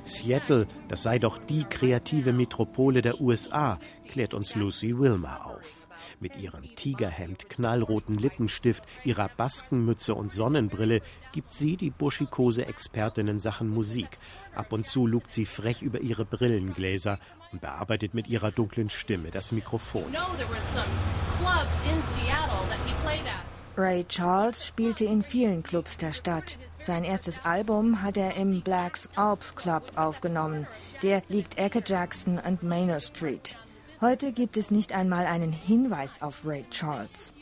Seattle, 0.05 0.67
das 0.87 1.03
sei 1.03 1.19
doch 1.19 1.37
die 1.37 1.63
kreative 1.63 2.33
Metropole 2.33 3.03
der 3.03 3.21
USA, 3.21 3.79
klärt 4.07 4.33
uns 4.33 4.55
Lucy 4.55 4.97
Wilmer 4.97 5.45
auf. 5.45 5.82
Mit 6.23 6.37
ihrem 6.37 6.63
Tigerhemd, 6.77 7.49
knallroten 7.49 8.17
Lippenstift, 8.17 8.85
ihrer 9.03 9.27
Baskenmütze 9.27 10.15
und 10.15 10.31
Sonnenbrille 10.31 11.01
gibt 11.33 11.51
sie 11.51 11.75
die 11.75 11.89
buschikose 11.89 12.65
Expertin 12.65 13.27
in 13.27 13.39
Sachen 13.39 13.67
Musik. 13.67 14.07
Ab 14.55 14.71
und 14.71 14.85
zu 14.85 15.05
lugt 15.05 15.33
sie 15.33 15.45
frech 15.45 15.81
über 15.81 15.99
ihre 15.99 16.23
Brillengläser 16.23 17.19
und 17.51 17.59
bearbeitet 17.59 18.13
mit 18.13 18.29
ihrer 18.29 18.51
dunklen 18.51 18.89
Stimme 18.89 19.31
das 19.31 19.51
Mikrofon. 19.51 20.15
Ray 23.75 24.05
Charles 24.05 24.65
spielte 24.65 25.03
in 25.03 25.23
vielen 25.23 25.61
Clubs 25.61 25.97
der 25.97 26.13
Stadt. 26.13 26.57
Sein 26.79 27.03
erstes 27.03 27.43
Album 27.43 28.01
hat 28.01 28.15
er 28.15 28.37
im 28.37 28.61
Blacks 28.61 29.09
Alps 29.17 29.53
Club 29.55 29.91
aufgenommen. 29.95 30.67
Der 31.01 31.21
liegt 31.27 31.57
Ecke 31.57 31.83
Jackson 31.85 32.39
und 32.39 32.63
Manor 32.63 33.01
Street. 33.01 33.57
Heute 34.03 34.33
gibt 34.33 34.57
es 34.57 34.69
nicht 34.69 34.91
einmal 34.91 35.25
einen 35.25 35.53
Hinweis 35.53 36.21
auf 36.21 36.45
Ray 36.45 36.65
Charles. 36.71 37.33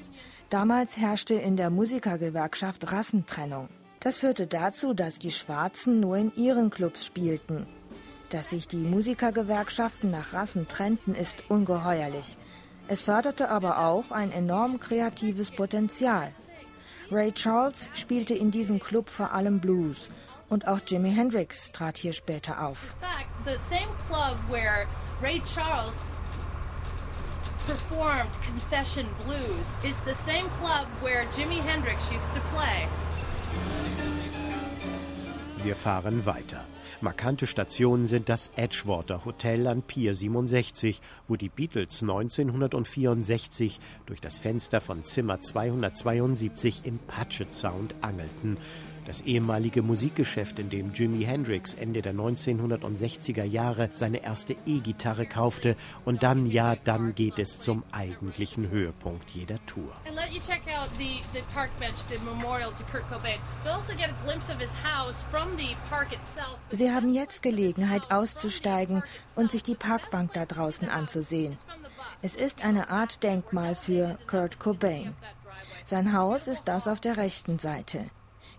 Damals 0.51 0.95
herrschte 0.95 1.33
in 1.33 1.57
der 1.57 1.71
Musikergewerkschaft 1.71 2.91
Rassentrennung. 2.91 3.67
Das 3.99 4.19
führte 4.19 4.45
dazu, 4.45 4.93
dass 4.93 5.17
die 5.17 5.31
Schwarzen 5.31 5.99
nur 5.99 6.17
in 6.17 6.31
ihren 6.35 6.69
Clubs 6.69 7.03
spielten. 7.03 7.65
Dass 8.29 8.51
sich 8.51 8.67
die 8.67 8.77
Musikergewerkschaften 8.77 10.11
nach 10.11 10.33
Rassen 10.33 10.67
trennten, 10.67 11.15
ist 11.15 11.49
ungeheuerlich. 11.49 12.37
Es 12.87 13.01
förderte 13.01 13.49
aber 13.49 13.79
auch 13.79 14.11
ein 14.11 14.31
enorm 14.31 14.79
kreatives 14.79 15.49
Potenzial. 15.49 16.31
Ray 17.09 17.31
Charles 17.31 17.89
spielte 17.95 18.35
in 18.35 18.51
diesem 18.51 18.79
Club 18.79 19.09
vor 19.09 19.33
allem 19.33 19.59
Blues 19.59 20.09
und 20.47 20.67
auch 20.67 20.81
Jimi 20.85 21.11
Hendrix 21.11 21.71
trat 21.71 21.97
hier 21.97 22.13
später 22.13 22.63
auf. 22.63 22.77
Fact, 22.99 23.25
the 23.45 23.57
same 23.67 23.89
club 24.07 24.37
where 24.51 24.85
Ray 25.23 25.41
Charles 25.41 26.05
performed 27.65 28.31
Confession 28.41 29.07
Blues 29.25 29.67
is 29.83 29.95
the 30.05 30.13
same 30.13 30.47
club 30.59 30.87
where 31.01 31.25
Jimi 31.31 31.61
Hendrix 31.61 32.11
used 32.11 32.31
to 32.33 32.39
play. 32.53 32.87
Wir 35.63 35.75
fahren 35.75 36.25
weiter. 36.25 36.61
Markante 37.01 37.47
Stationen 37.47 38.05
sind 38.05 38.29
das 38.29 38.51
Edgewater 38.55 39.25
Hotel 39.25 39.65
an 39.65 39.81
Pier 39.81 40.13
67, 40.13 41.01
wo 41.27 41.35
die 41.35 41.49
Beatles 41.49 42.01
1964 42.03 43.79
durch 44.05 44.21
das 44.21 44.37
Fenster 44.37 44.81
von 44.81 45.03
Zimmer 45.03 45.41
272 45.41 46.81
im 46.85 46.99
Puget 46.99 47.55
Sound 47.55 47.95
angelten. 48.01 48.57
Das 49.11 49.19
ehemalige 49.19 49.81
Musikgeschäft, 49.81 50.57
in 50.57 50.69
dem 50.69 50.93
Jimi 50.93 51.25
Hendrix 51.25 51.73
Ende 51.73 52.01
der 52.01 52.13
1960er 52.13 53.43
Jahre 53.43 53.89
seine 53.91 54.23
erste 54.23 54.55
E-Gitarre 54.65 55.25
kaufte 55.25 55.75
und 56.05 56.23
dann, 56.23 56.45
ja, 56.45 56.77
dann 56.77 57.13
geht 57.13 57.37
es 57.37 57.59
zum 57.59 57.83
eigentlichen 57.91 58.69
Höhepunkt 58.69 59.29
jeder 59.31 59.57
Tour. 59.65 59.91
Sie 66.69 66.91
haben 66.91 67.13
jetzt 67.13 67.43
Gelegenheit 67.43 68.11
auszusteigen 68.11 69.03
und 69.35 69.51
sich 69.51 69.63
die 69.63 69.75
Parkbank 69.75 70.31
da 70.31 70.45
draußen 70.45 70.87
anzusehen. 70.87 71.57
Es 72.21 72.37
ist 72.37 72.63
eine 72.63 72.89
Art 72.89 73.23
Denkmal 73.23 73.75
für 73.75 74.17
Kurt 74.27 74.57
Cobain. 74.59 75.13
Sein 75.83 76.13
Haus 76.13 76.47
ist 76.47 76.69
das 76.69 76.87
auf 76.87 77.01
der 77.01 77.17
rechten 77.17 77.59
Seite. 77.59 78.09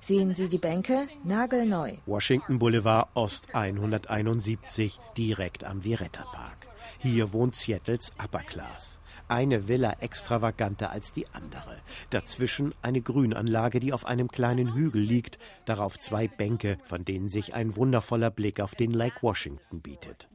Sehen 0.04 0.34
Sie 0.34 0.48
die 0.48 0.58
Bänke? 0.58 1.06
Nagelneu. 1.22 1.92
Washington 2.06 2.58
Boulevard 2.58 3.08
Ost 3.14 3.54
171, 3.54 4.98
direkt 5.16 5.62
am 5.62 5.84
Violetta 5.84 6.24
Park. 6.24 6.66
Hier 6.98 7.32
wohnt 7.32 7.54
Seattles 7.54 8.12
Upper 8.20 8.40
Class. 8.40 8.98
Eine 9.28 9.68
Villa 9.68 9.94
extravaganter 10.00 10.90
als 10.90 11.12
die 11.12 11.28
andere. 11.28 11.80
Dazwischen 12.10 12.74
eine 12.82 13.00
Grünanlage, 13.00 13.78
die 13.78 13.92
auf 13.92 14.04
einem 14.04 14.26
kleinen 14.26 14.74
Hügel 14.74 15.02
liegt. 15.02 15.38
Darauf 15.66 15.96
zwei 15.96 16.26
Bänke, 16.26 16.78
von 16.82 17.04
denen 17.04 17.28
sich 17.28 17.54
ein 17.54 17.76
wundervoller 17.76 18.32
Blick 18.32 18.58
auf 18.58 18.74
den 18.74 18.90
Lake 18.90 19.22
Washington 19.22 19.82
bietet. 19.82 20.28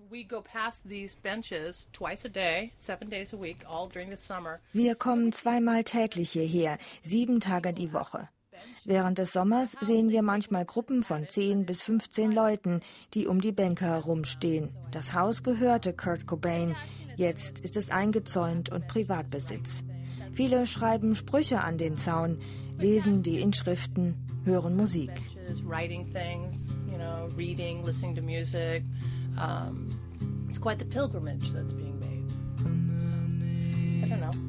Wir 4.72 4.96
kommen 4.96 5.34
zweimal 5.34 5.84
täglich 5.84 6.32
hierher, 6.32 6.78
sieben 7.04 7.42
Tage 7.42 7.74
die 7.74 7.92
Woche. 7.92 8.30
Während 8.86 9.18
des 9.18 9.34
Sommers 9.34 9.76
sehen 9.82 10.10
wir 10.10 10.22
manchmal 10.22 10.66
Gruppen 10.66 11.04
von 11.04 11.28
10 11.28 11.66
bis 11.66 11.82
15 11.82 12.32
Leuten, 12.32 12.82
die 13.14 13.28
um 13.28 13.42
die 13.42 13.52
Bänke 13.52 13.86
herumstehen. 13.86 14.70
Das 14.92 15.14
Haus 15.14 15.44
gehörte 15.44 15.94
Kurt 15.94 16.26
Cobain. 16.28 16.76
Jetzt 17.16 17.60
ist 17.60 17.78
es 17.78 17.92
eingezäunt 17.92 18.70
und 18.70 18.88
Privatbesitz. 18.88 19.84
Viele 20.34 20.68
schreiben 20.68 21.16
Sprüche 21.16 21.62
an 21.62 21.78
den 21.78 21.98
Zaun, 21.98 22.40
lesen 22.78 23.24
die 23.24 23.42
Inschriften, 23.42 24.16
hören 24.44 24.76
Musik. 24.76 25.12
It's 30.48 30.60
quite 30.60 30.80
the 30.80 30.86
pilgrimage 30.86 31.52
that's 31.52 31.74
being 31.74 32.00
made. 32.00 32.24
I 34.04 34.10
don't 34.10 34.22
know. 34.22 34.47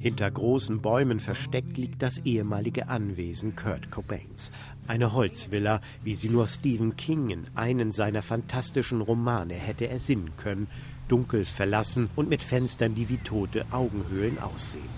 Hinter 0.00 0.30
großen 0.30 0.80
Bäumen 0.80 1.20
versteckt 1.20 1.76
liegt 1.76 2.00
das 2.00 2.20
ehemalige 2.24 2.88
Anwesen 2.88 3.54
Kurt 3.54 3.90
Cobains. 3.90 4.50
Eine 4.86 5.12
Holzvilla, 5.12 5.82
wie 6.02 6.14
sie 6.14 6.30
nur 6.30 6.48
Stephen 6.48 6.96
King 6.96 7.28
in 7.28 7.46
einen 7.54 7.92
seiner 7.92 8.22
fantastischen 8.22 9.02
Romane 9.02 9.52
hätte 9.52 9.88
ersinnen 9.88 10.32
können. 10.38 10.68
Dunkel, 11.08 11.44
verlassen 11.44 12.08
und 12.16 12.30
mit 12.30 12.42
Fenstern, 12.42 12.94
die 12.94 13.10
wie 13.10 13.18
tote 13.18 13.66
Augenhöhlen 13.72 14.38
aussehen. 14.38 14.88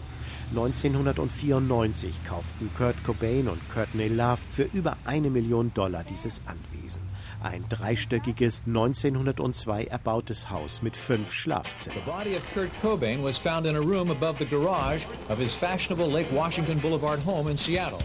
1994 0.50 2.24
kauften 2.24 2.70
Kurt 2.76 3.02
Cobain 3.02 3.48
und 3.48 3.60
Courtney 3.70 4.08
Love 4.08 4.40
für 4.50 4.68
über 4.72 4.96
eine 5.04 5.30
Million 5.30 5.74
Dollar 5.74 6.04
dieses 6.04 6.40
Anwesen. 6.46 7.02
Ein 7.42 7.64
dreistöckiges, 7.68 8.62
1902 8.66 9.86
erbautes 9.86 10.48
Haus 10.48 10.80
mit 10.80 10.96
fünf 10.96 11.32
Schlafzimmern. 11.32 11.98
The 12.04 12.10
body 12.10 12.36
of 12.36 12.42
Kurt 12.54 12.70
Cobain 12.80 13.24
was 13.24 13.36
found 13.36 13.66
in 13.66 13.74
a 13.74 13.80
room 13.80 14.12
above 14.12 14.38
the 14.38 14.46
garage 14.46 15.02
of 15.28 15.40
his 15.40 15.52
fashionable 15.52 16.08
Lake 16.08 16.30
Washington 16.30 16.78
Boulevard 16.80 17.18
home 17.26 17.50
in 17.50 17.56
Seattle. 17.56 17.98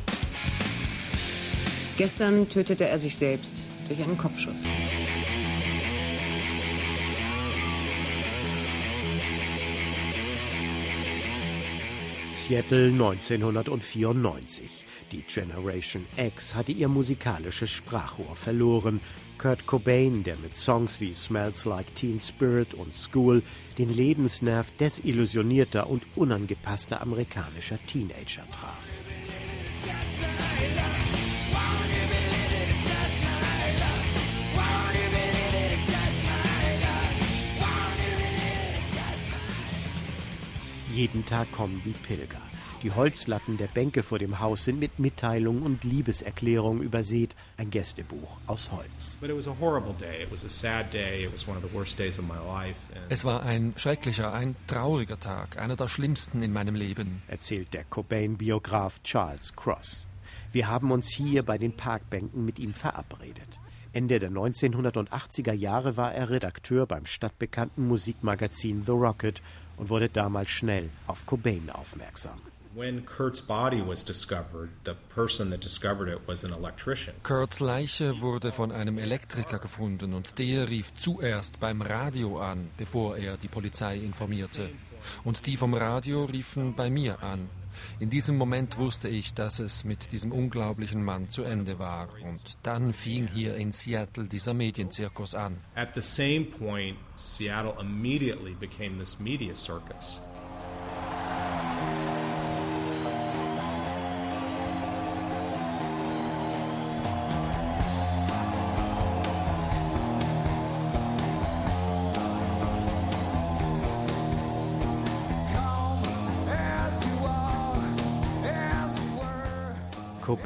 Gestern 1.97 2.49
tötete 2.49 2.87
er 2.87 2.97
sich 2.97 3.15
selbst 3.15 3.67
durch 3.87 4.01
einen 4.01 4.17
Kopfschuss. 4.17 4.63
Seattle 12.33 12.87
1994. 12.87 14.85
Die 15.11 15.21
Generation 15.21 16.05
X 16.17 16.55
hatte 16.55 16.71
ihr 16.71 16.87
musikalisches 16.87 17.69
Sprachrohr 17.69 18.35
verloren. 18.35 18.99
Kurt 19.37 19.65
Cobain, 19.67 20.23
der 20.23 20.35
mit 20.37 20.55
Songs 20.55 20.99
wie 20.99 21.13
Smells 21.13 21.65
Like 21.65 21.95
Teen 21.95 22.19
Spirit 22.19 22.73
und 22.73 22.95
School 22.95 23.43
den 23.77 23.93
Lebensnerv 23.93 24.71
desillusionierter 24.79 25.89
und 25.89 26.03
unangepasster 26.15 27.01
amerikanischer 27.01 27.77
Teenager 27.85 28.43
traf. 28.51 28.83
Jeden 40.93 41.23
Tag 41.27 41.51
kommen 41.51 41.79
die 41.85 41.91
Pilger. 41.91 42.46
Die 42.87 42.93
Holzlatten 42.93 43.57
der 43.57 43.67
Bänke 43.67 44.01
vor 44.01 44.17
dem 44.17 44.39
Haus 44.39 44.63
sind 44.63 44.79
mit 44.79 44.97
Mitteilungen 44.97 45.61
und 45.61 45.83
Liebeserklärungen 45.83 46.81
übersät. 46.81 47.35
Ein 47.57 47.69
Gästebuch 47.69 48.37
aus 48.47 48.71
Holz. 48.71 49.19
Es 53.09 53.25
war 53.25 53.43
ein 53.43 53.73
schrecklicher, 53.75 54.31
ein 54.31 54.55
trauriger 54.67 55.19
Tag, 55.19 55.57
einer 55.57 55.75
der 55.75 55.89
schlimmsten 55.89 56.41
in 56.41 56.53
meinem 56.53 56.75
Leben, 56.75 57.21
erzählt 57.27 57.73
der 57.73 57.83
Cobain-Biograf 57.83 59.03
Charles 59.03 59.53
Cross. 59.53 60.07
Wir 60.53 60.69
haben 60.69 60.91
uns 60.91 61.09
hier 61.09 61.43
bei 61.43 61.57
den 61.57 61.73
Parkbänken 61.75 62.45
mit 62.45 62.57
ihm 62.57 62.73
verabredet. 62.73 63.49
Ende 63.91 64.17
der 64.17 64.31
1980er 64.31 65.51
Jahre 65.51 65.97
war 65.97 66.13
er 66.13 66.29
Redakteur 66.29 66.85
beim 66.85 67.05
stadtbekannten 67.05 67.85
Musikmagazin 67.85 68.85
The 68.85 68.93
Rocket 68.93 69.41
und 69.75 69.89
wurde 69.89 70.07
damals 70.07 70.51
schnell 70.51 70.89
auf 71.05 71.25
Cobain 71.25 71.69
aufmerksam. 71.69 72.39
When 72.77 73.07
Kurt's 73.07 73.41
body 73.41 73.81
was 73.81 74.03
discovered, 74.03 74.69
the 74.83 74.93
person 75.15 75.49
that 75.49 75.61
discovered 75.61 76.09
it 76.09 76.19
was 76.27 76.43
an 76.43 76.53
electrician. 76.53 77.15
Kurt's 77.23 77.59
Leiche 77.59 78.21
wurde 78.21 78.51
von 78.51 78.71
einem 78.71 78.99
Elektriker 78.99 79.57
gefunden 79.57 80.13
und 80.13 80.37
der 80.37 80.69
rief 80.69 80.93
zuerst 80.93 81.59
beim 81.59 81.81
Radio 81.81 82.39
an, 82.39 82.69
bevor 82.77 83.17
er 83.17 83.35
die 83.37 83.47
Polizei 83.47 83.97
informierte. 83.97 84.69
Und 85.23 85.47
die 85.47 85.57
vom 85.57 85.73
Radio 85.73 86.25
riefen 86.25 86.75
bei 86.75 86.91
mir 86.91 87.23
an. 87.23 87.49
In 87.99 88.11
diesem 88.11 88.37
Moment 88.37 88.77
wusste 88.77 89.07
ich, 89.07 89.33
dass 89.33 89.57
es 89.57 89.83
mit 89.83 90.11
diesem 90.11 90.31
unglaublichen 90.31 91.03
Mann 91.03 91.31
zu 91.31 91.41
Ende 91.41 91.79
war. 91.79 92.09
Und 92.23 92.59
dann 92.61 92.93
fing 92.93 93.27
hier 93.27 93.55
in 93.55 93.71
Seattle 93.71 94.27
dieser 94.27 94.53
Medienzirkus 94.53 95.33
an. 95.33 95.57
At 95.73 95.95
the 95.95 96.01
same 96.01 96.45
point, 96.45 96.95
Seattle 97.15 97.73
immediately 97.81 98.53
became 98.53 98.99
this 98.99 99.19
media 99.19 99.55
circus. 99.55 100.21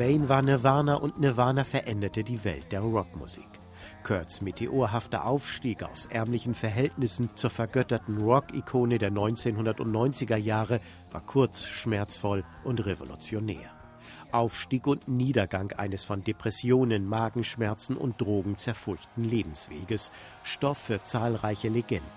Cobain 0.02 0.30
war 0.30 0.42
Nirvana 0.42 0.96
und 0.96 1.20
Nirvana 1.20 1.64
veränderte 1.64 2.24
die 2.24 2.44
Welt 2.44 2.72
der 2.72 2.80
Rockmusik. 2.80 3.48
Kurt's 4.04 4.42
meteorhafter 4.42 5.26
Aufstieg 5.26 5.84
aus 5.84 6.08
ärmlichen 6.08 6.56
Verhältnissen 6.56 7.30
zur 7.36 7.52
vergötterten 7.52 8.18
Rock-Ikone 8.18 8.98
der 8.98 9.12
1990er 9.12 10.38
Jahre 10.38 10.80
war 11.12 11.22
kurz, 11.22 11.66
schmerzvoll 11.66 12.44
und 12.64 12.84
revolutionär. 12.84 13.70
Aufstieg 14.32 14.88
und 14.88 15.08
Niedergang 15.08 15.72
eines 15.74 16.04
von 16.04 16.24
Depressionen, 16.24 17.06
Magenschmerzen 17.06 17.96
und 17.96 18.20
Drogen 18.20 18.58
zerfurchten 18.58 19.24
Lebensweges, 19.24 20.12
Stoff 20.42 20.80
für 20.80 21.04
zahlreiche 21.04 21.70
Legenden. 21.70 22.10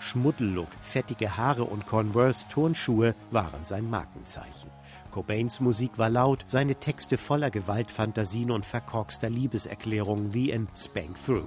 Schmuddellook, 0.00 0.68
fettige 0.82 1.38
Haare 1.38 1.64
und 1.64 1.86
Converse 1.86 2.46
Turnschuhe 2.50 3.14
waren 3.30 3.64
sein 3.64 3.88
Markenzeichen. 3.88 4.75
Cobains 5.16 5.60
Musik 5.60 5.96
war 5.96 6.10
laut, 6.10 6.44
seine 6.46 6.74
Texte 6.74 7.16
voller 7.16 7.50
Gewaltfantasien 7.50 8.50
und 8.50 8.66
verkorkster 8.66 9.30
Liebeserklärungen 9.30 10.34
wie 10.34 10.50
in 10.50 10.68
Spank 10.76 11.16
Through. 11.24 11.46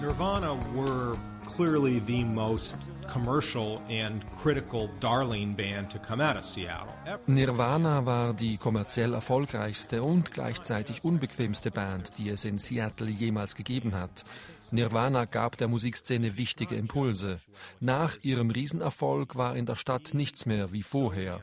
Nirvana 0.00 0.56
were 0.74 1.18
clearly 1.54 2.00
the 2.06 2.24
most 2.24 2.76
commercial 3.06 3.82
and 3.90 4.24
critical 4.42 4.88
darling 5.00 5.54
band 5.54 5.90
to 5.90 5.98
come 5.98 6.22
out 6.22 6.36
of 6.36 6.44
Seattle. 6.44 6.94
Nirvana 7.26 8.06
war 8.06 8.32
die 8.32 8.56
kommerziell 8.56 9.12
erfolgreichste 9.12 10.02
und 10.02 10.32
gleichzeitig 10.32 11.04
unbequemste 11.04 11.70
Band, 11.70 12.16
die 12.16 12.30
es 12.30 12.46
in 12.46 12.56
Seattle 12.56 13.10
jemals 13.10 13.54
gegeben 13.54 13.94
hat. 13.94 14.24
Nirvana 14.72 15.24
gab 15.24 15.56
der 15.58 15.68
Musikszene 15.68 16.36
wichtige 16.36 16.74
Impulse. 16.74 17.40
Nach 17.80 18.16
ihrem 18.22 18.50
Riesenerfolg 18.50 19.36
war 19.36 19.56
in 19.56 19.66
der 19.66 19.76
Stadt 19.76 20.14
nichts 20.14 20.46
mehr 20.46 20.72
wie 20.72 20.82
vorher. 20.82 21.40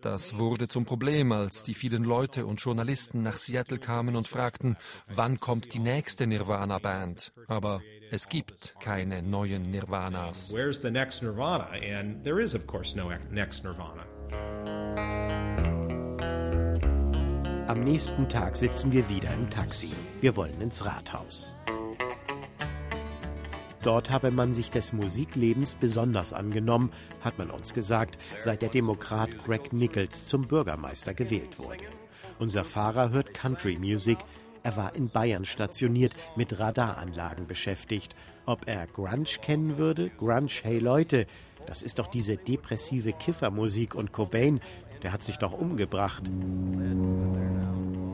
Das 0.00 0.36
wurde 0.38 0.68
zum 0.68 0.84
Problem, 0.84 1.32
als 1.32 1.62
die 1.62 1.74
vielen 1.74 2.04
Leute 2.04 2.46
und 2.46 2.60
Journalisten 2.60 3.22
nach 3.22 3.38
Seattle 3.38 3.78
kamen 3.78 4.14
und 4.14 4.28
fragten, 4.28 4.76
wann 5.08 5.40
kommt 5.40 5.72
die 5.72 5.78
nächste 5.78 6.26
Nirvana-Band? 6.26 7.32
Aber 7.48 7.80
es 8.10 8.28
gibt 8.28 8.74
keine 8.80 9.22
neuen 9.22 9.62
Nirvanas. 9.62 10.52
Where's 10.52 10.80
the 10.80 10.90
next 10.90 11.22
Nirvana? 11.22 11.70
And 11.70 12.22
there 12.22 12.42
is 12.42 12.54
of 12.54 12.66
course 12.66 12.96
no 12.96 13.10
next 13.30 13.64
Nirvana. 13.64 14.04
Am 17.66 17.80
nächsten 17.80 18.28
Tag 18.28 18.56
sitzen 18.56 18.92
wir 18.92 19.08
wieder 19.08 19.32
im 19.34 19.50
Taxi. 19.50 19.90
Wir 20.20 20.36
wollen 20.36 20.60
ins 20.60 20.84
Rathaus. 20.84 21.56
Dort 23.86 24.10
habe 24.10 24.32
man 24.32 24.52
sich 24.52 24.72
des 24.72 24.92
Musiklebens 24.92 25.76
besonders 25.76 26.32
angenommen, 26.32 26.90
hat 27.20 27.38
man 27.38 27.52
uns 27.52 27.72
gesagt, 27.72 28.18
seit 28.36 28.60
der 28.60 28.68
Demokrat 28.68 29.38
Greg 29.44 29.72
Nichols 29.72 30.26
zum 30.26 30.42
Bürgermeister 30.48 31.14
gewählt 31.14 31.60
wurde. 31.60 31.84
Unser 32.40 32.64
Fahrer 32.64 33.10
hört 33.10 33.32
Country 33.32 33.78
Music. 33.78 34.18
Er 34.64 34.76
war 34.76 34.96
in 34.96 35.08
Bayern 35.08 35.44
stationiert, 35.44 36.16
mit 36.34 36.58
Radaranlagen 36.58 37.46
beschäftigt. 37.46 38.16
Ob 38.44 38.66
er 38.66 38.88
Grunge 38.88 39.22
kennen 39.40 39.78
würde? 39.78 40.10
Grunge, 40.18 40.50
hey 40.64 40.80
Leute, 40.80 41.28
das 41.68 41.82
ist 41.82 42.00
doch 42.00 42.08
diese 42.08 42.36
depressive 42.36 43.12
Kiffermusik 43.12 43.94
und 43.94 44.10
Cobain, 44.10 44.58
der 45.06 45.12
hat 45.12 45.22
sich 45.22 45.36
doch 45.36 45.52
umgebracht. 45.52 46.24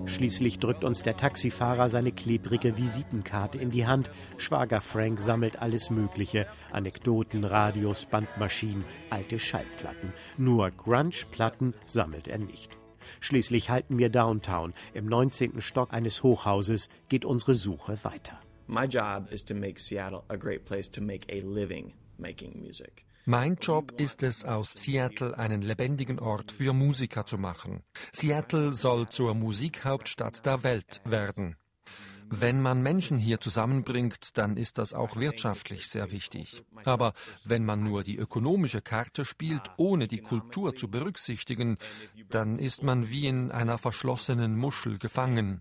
Schließlich 0.04 0.58
drückt 0.58 0.84
uns 0.84 1.02
der 1.02 1.16
Taxifahrer 1.16 1.88
seine 1.88 2.12
klebrige 2.12 2.76
Visitenkarte 2.76 3.56
in 3.56 3.70
die 3.70 3.86
Hand. 3.86 4.10
Schwager 4.36 4.82
Frank 4.82 5.18
sammelt 5.18 5.62
alles 5.62 5.88
Mögliche: 5.88 6.46
Anekdoten, 6.70 7.44
Radios, 7.44 8.04
Bandmaschinen, 8.04 8.84
alte 9.08 9.38
Schallplatten. 9.38 10.12
Nur 10.36 10.70
Grunge-Platten 10.70 11.72
sammelt 11.86 12.28
er 12.28 12.36
nicht. 12.36 12.76
Schließlich 13.20 13.70
halten 13.70 13.98
wir 13.98 14.10
Downtown. 14.10 14.74
Im 14.92 15.06
19. 15.06 15.62
Stock 15.62 15.94
eines 15.94 16.22
Hochhauses 16.22 16.90
geht 17.08 17.24
unsere 17.24 17.54
Suche 17.54 18.04
weiter. 18.04 18.38
My 18.66 18.84
job 18.84 19.32
is 19.32 19.42
to 19.46 19.54
make 19.54 19.80
Seattle 19.80 20.24
a 20.28 20.36
great 20.36 20.66
place 20.66 20.90
to 20.90 21.00
make 21.00 21.26
a 21.32 21.40
living 21.42 21.94
making 22.18 22.60
music. 22.60 23.06
Mein 23.24 23.54
Job 23.54 23.92
ist 24.00 24.24
es, 24.24 24.44
aus 24.44 24.72
Seattle 24.72 25.38
einen 25.38 25.62
lebendigen 25.62 26.18
Ort 26.18 26.50
für 26.50 26.72
Musiker 26.72 27.24
zu 27.24 27.38
machen. 27.38 27.84
Seattle 28.12 28.72
soll 28.72 29.08
zur 29.08 29.34
Musikhauptstadt 29.34 30.44
der 30.44 30.64
Welt 30.64 31.00
werden. 31.04 31.54
Wenn 32.28 32.60
man 32.60 32.82
Menschen 32.82 33.18
hier 33.18 33.40
zusammenbringt, 33.40 34.38
dann 34.38 34.56
ist 34.56 34.78
das 34.78 34.92
auch 34.92 35.14
wirtschaftlich 35.16 35.86
sehr 35.86 36.10
wichtig. 36.10 36.64
Aber 36.84 37.12
wenn 37.44 37.64
man 37.64 37.84
nur 37.84 38.02
die 38.02 38.16
ökonomische 38.16 38.80
Karte 38.80 39.24
spielt, 39.24 39.70
ohne 39.76 40.08
die 40.08 40.22
Kultur 40.22 40.74
zu 40.74 40.88
berücksichtigen, 40.88 41.76
dann 42.28 42.58
ist 42.58 42.82
man 42.82 43.08
wie 43.08 43.28
in 43.28 43.52
einer 43.52 43.78
verschlossenen 43.78 44.56
Muschel 44.56 44.98
gefangen. 44.98 45.60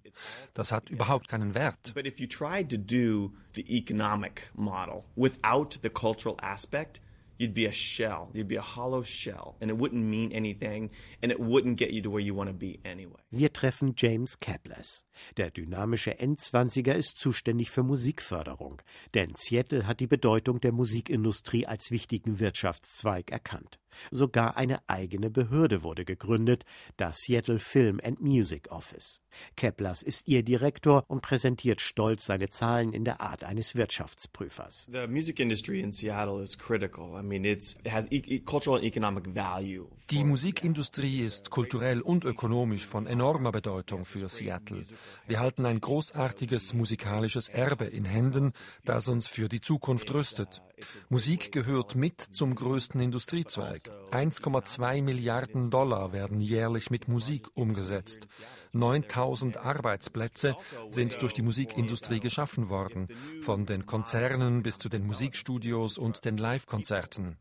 Das 0.55 0.71
hat 0.71 0.89
überhaupt 0.89 1.27
keinen 1.27 1.53
Wert. 1.53 1.91
But 1.93 2.07
if 2.07 2.19
you 2.19 2.27
tried 2.27 2.69
to 2.71 2.77
do 2.77 3.33
the 3.53 3.65
economic 3.69 4.49
model 4.55 5.03
without 5.15 5.77
the 5.83 5.89
cultural 5.89 6.37
aspect, 6.41 7.01
you'd 7.41 7.53
be 7.53 7.65
a 7.65 7.71
shell. 7.71 8.29
You'd 8.33 8.47
be 8.47 8.57
a 8.57 8.61
hollow 8.61 9.01
shell. 9.01 9.55
And 9.59 9.71
it 9.71 9.77
wouldn't 9.77 10.03
mean 10.03 10.31
anything. 10.31 10.91
And 11.21 11.31
it 11.31 11.39
wouldn't 11.39 11.77
get 11.77 11.91
you 11.91 12.01
to 12.03 12.09
where 12.09 12.21
you 12.21 12.35
want 12.35 12.49
to 12.49 12.53
be 12.53 12.79
anyway. 12.85 13.19
Wir 13.31 13.51
treffen 13.51 13.93
James 13.97 14.37
Kaplas. 14.37 15.05
Der 15.37 15.49
dynamische 15.49 16.19
Endzwanziger 16.19 16.95
ist 16.95 17.17
zuständig 17.17 17.71
für 17.71 17.83
Musikförderung. 17.83 18.81
Denn 19.13 19.33
Seattle 19.35 19.87
hat 19.87 19.99
die 19.99 20.07
Bedeutung 20.07 20.61
der 20.61 20.71
Musikindustrie 20.71 21.65
als 21.65 21.91
wichtigen 21.91 22.39
Wirtschaftszweig 22.39 23.31
erkannt. 23.31 23.80
Sogar 24.11 24.57
eine 24.57 24.79
eigene 24.87 25.29
Behörde 25.29 25.83
wurde 25.83 26.05
gegründet, 26.05 26.65
das 26.97 27.17
Seattle 27.17 27.59
Film 27.59 27.99
and 28.03 28.21
Music 28.21 28.71
Office. 28.71 29.21
Keplers 29.55 30.01
ist 30.01 30.27
ihr 30.27 30.43
Direktor 30.43 31.05
und 31.07 31.21
präsentiert 31.21 31.81
stolz 31.81 32.25
seine 32.25 32.49
Zahlen 32.49 32.93
in 32.93 33.05
der 33.05 33.21
Art 33.21 33.43
eines 33.43 33.75
Wirtschaftsprüfers. 33.75 34.87
The 34.91 35.07
music 35.07 35.39
industry 35.39 35.81
in 35.81 35.91
Seattle 35.91 36.41
is 36.43 36.57
critical. 36.57 37.19
I 37.19 37.23
mean, 37.23 37.45
it 37.45 37.77
has 37.89 38.07
e 38.11 38.39
cultural 38.39 38.77
and 38.77 38.85
economic 38.85 39.33
value. 39.33 39.87
Die 40.09 40.23
Musikindustrie 40.23 41.21
ist 41.21 41.49
kulturell 41.49 42.01
und 42.01 42.25
ökonomisch 42.25 42.85
von 42.85 43.07
enormer 43.07 43.51
Bedeutung 43.51 44.03
für 44.03 44.27
Seattle. 44.27 44.83
Wir 45.27 45.39
halten 45.39 45.65
ein 45.65 45.79
großartiges 45.79 46.73
musikalisches 46.73 47.47
Erbe 47.47 47.85
in 47.85 48.03
Händen, 48.05 48.51
das 48.83 49.07
uns 49.07 49.27
für 49.27 49.47
die 49.47 49.61
Zukunft 49.61 50.13
rüstet. 50.13 50.61
Musik 51.09 51.51
gehört 51.51 51.95
mit 51.95 52.21
zum 52.21 52.55
größten 52.55 53.01
Industriezweig. 53.01 53.91
1,2 54.11 55.01
Milliarden 55.01 55.69
Dollar 55.69 56.13
werden 56.13 56.41
jährlich 56.41 56.89
mit 56.89 57.07
Musik 57.07 57.47
umgesetzt. 57.53 58.27
9000 58.73 59.57
Arbeitsplätze 59.57 60.55
sind 60.89 61.21
durch 61.21 61.33
die 61.33 61.41
Musikindustrie 61.41 62.19
geschaffen 62.19 62.69
worden, 62.69 63.07
von 63.41 63.65
den 63.65 63.85
Konzernen 63.85 64.63
bis 64.63 64.77
zu 64.77 64.89
den 64.89 65.05
Musikstudios 65.05 65.97
und 65.97 66.23
den 66.25 66.37
Live-Konzerten. 66.37 67.37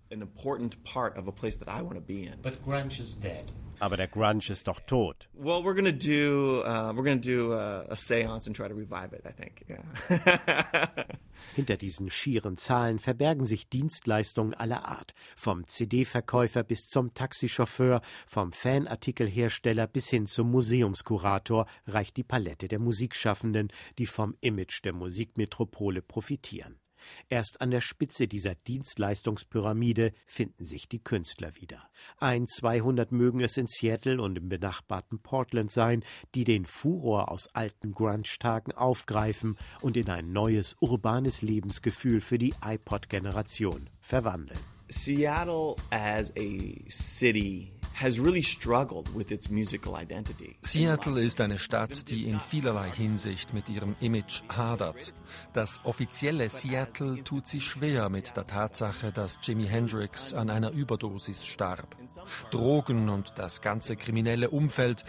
Aber 3.80 3.96
der 3.96 4.08
Grunge 4.08 4.50
ist 4.50 4.68
doch 4.68 4.80
tot. 4.80 5.28
Well, 5.32 5.62
we're 5.64 5.74
gonna 5.74 5.90
do 5.90 6.62
uh, 6.62 6.92
we're 6.94 7.04
gonna 7.04 7.16
do 7.16 7.52
a, 7.52 7.86
a 7.88 7.94
séance 7.94 8.46
and 8.46 8.54
try 8.54 8.68
to 8.68 8.74
revive 8.74 9.12
it. 9.12 9.24
I 9.26 9.32
think. 9.32 9.64
Yeah. 9.68 10.86
Hinter 11.54 11.76
diesen 11.76 12.10
schieren 12.10 12.56
Zahlen 12.56 12.98
verbergen 12.98 13.44
sich 13.44 13.68
Dienstleistungen 13.68 14.54
aller 14.54 14.86
Art, 14.86 15.14
vom 15.36 15.66
CD-Verkäufer 15.66 16.62
bis 16.62 16.88
zum 16.88 17.14
Taxichauffeur, 17.14 18.02
vom 18.26 18.52
Fanartikelhersteller 18.52 19.86
bis 19.86 20.08
hin 20.08 20.26
zum 20.26 20.50
Museumskurator 20.50 21.66
reicht 21.86 22.16
die 22.16 22.24
Palette 22.24 22.68
der 22.68 22.78
Musikschaffenden, 22.78 23.68
die 23.98 24.06
vom 24.06 24.36
Image 24.40 24.84
der 24.84 24.92
Musikmetropole 24.92 26.02
profitieren. 26.02 26.79
Erst 27.28 27.60
an 27.60 27.70
der 27.70 27.80
Spitze 27.80 28.28
dieser 28.28 28.54
Dienstleistungspyramide 28.54 30.12
finden 30.26 30.64
sich 30.64 30.88
die 30.88 31.02
Künstler 31.02 31.54
wieder. 31.56 31.88
Ein 32.18 32.46
200 32.46 33.12
mögen 33.12 33.40
es 33.40 33.56
in 33.56 33.66
Seattle 33.66 34.20
und 34.20 34.36
im 34.36 34.48
benachbarten 34.48 35.20
Portland 35.20 35.72
sein, 35.72 36.04
die 36.34 36.44
den 36.44 36.66
Furor 36.66 37.30
aus 37.30 37.48
alten 37.54 37.92
Grunge-Tagen 37.92 38.72
aufgreifen 38.72 39.56
und 39.80 39.96
in 39.96 40.08
ein 40.08 40.32
neues 40.32 40.76
urbanes 40.80 41.42
Lebensgefühl 41.42 42.20
für 42.20 42.38
die 42.38 42.54
iPod-Generation 42.64 43.88
verwandeln. 44.00 44.60
Seattle 44.88 45.76
as 45.90 46.32
a 46.36 46.84
city 46.88 47.79
Seattle 50.62 51.22
ist 51.22 51.38
eine 51.42 51.58
Stadt, 51.58 52.08
die 52.10 52.30
in 52.30 52.40
vielerlei 52.40 52.90
Hinsicht 52.90 53.52
mit 53.52 53.68
ihrem 53.68 53.94
Image 54.00 54.42
hadert. 54.48 55.12
Das 55.52 55.80
offizielle 55.84 56.48
Seattle 56.48 57.22
tut 57.24 57.46
sich 57.46 57.64
schwer 57.64 58.08
mit 58.08 58.34
der 58.38 58.46
Tatsache, 58.46 59.12
dass 59.12 59.38
Jimi 59.42 59.66
Hendrix 59.66 60.32
an 60.32 60.48
einer 60.48 60.70
Überdosis 60.70 61.46
starb. 61.46 61.94
Drogen 62.50 63.10
und 63.10 63.38
das 63.38 63.60
ganze 63.60 63.96
kriminelle 63.96 64.48
Umfeld 64.48 65.04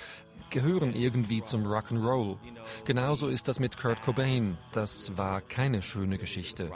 gehören 0.51 0.93
irgendwie 0.93 1.43
zum 1.43 1.65
Rock'n'Roll. 1.65 2.37
Genauso 2.85 3.27
ist 3.27 3.47
das 3.47 3.59
mit 3.59 3.77
Kurt 3.77 4.01
Cobain. 4.03 4.57
Das 4.73 5.17
war 5.17 5.41
keine 5.41 5.81
schöne 5.81 6.17
Geschichte. 6.17 6.69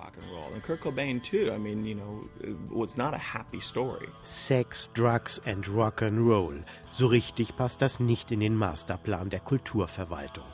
Sex, 4.24 4.92
Drugs 4.94 5.42
and 5.46 5.68
Rock'n'Roll. 5.68 6.64
So 6.94 7.08
richtig 7.08 7.56
passt 7.56 7.82
das 7.82 8.00
nicht 8.00 8.32
in 8.32 8.40
den 8.40 8.56
Masterplan 8.56 9.30
der 9.30 9.42
Kulturverwaltung. 9.42 10.46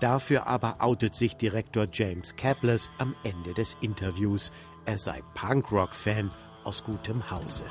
Dafür 0.00 0.46
aber 0.46 0.76
outet 0.80 1.14
sich 1.14 1.36
Direktor 1.36 1.88
James 1.90 2.36
Kaplas 2.36 2.90
am 2.98 3.14
Ende 3.24 3.54
des 3.54 3.78
Interviews, 3.80 4.52
er 4.84 4.98
sei 4.98 5.22
Punkrock-Fan 5.34 6.30
aus 6.64 6.84
gutem 6.84 7.30
Hause. 7.30 7.64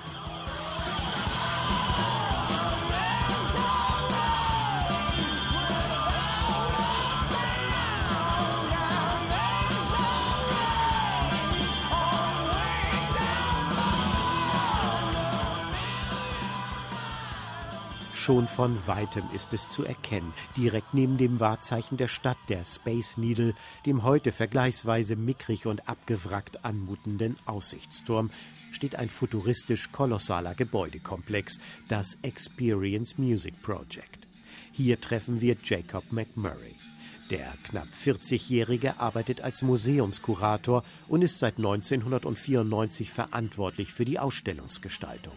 Schon 18.26 18.48
von 18.48 18.76
weitem 18.88 19.24
ist 19.36 19.54
es 19.54 19.70
zu 19.70 19.86
erkennen, 19.86 20.34
direkt 20.58 20.96
neben 20.96 21.20
dem 21.20 21.40
Wahrzeichen 21.40 21.96
der 21.96 22.08
Stadt, 22.08 22.40
der 22.50 22.66
Space 22.66 23.18
Needle, 23.18 23.54
dem 23.86 24.02
heute 24.02 24.32
vergleichsweise 24.32 25.16
mickrig 25.16 25.68
und 25.68 25.88
abgewrackt 25.88 26.66
anmutenden 26.66 27.38
Aussichtsturm, 27.46 28.32
steht 28.72 28.96
ein 28.96 29.12
futuristisch 29.12 29.92
kolossaler 29.92 30.56
Gebäudekomplex, 30.56 31.60
das 31.88 32.18
Experience 32.24 33.20
Music 33.20 33.62
Project. 33.62 34.26
Hier 34.72 35.00
treffen 35.00 35.40
wir 35.40 35.56
Jacob 35.64 36.12
McMurray. 36.12 36.85
Der 37.32 37.54
knapp 37.64 37.88
40-Jährige 37.92 39.00
arbeitet 39.00 39.42
als 39.42 39.64
Museumskurator 39.64 40.84
und 41.08 41.24
ist 41.24 41.40
seit 41.40 41.58
1994 41.58 43.10
verantwortlich 43.10 43.92
für 43.92 44.06
die 44.06 44.20
Ausstellungsgestaltung. 44.20 45.34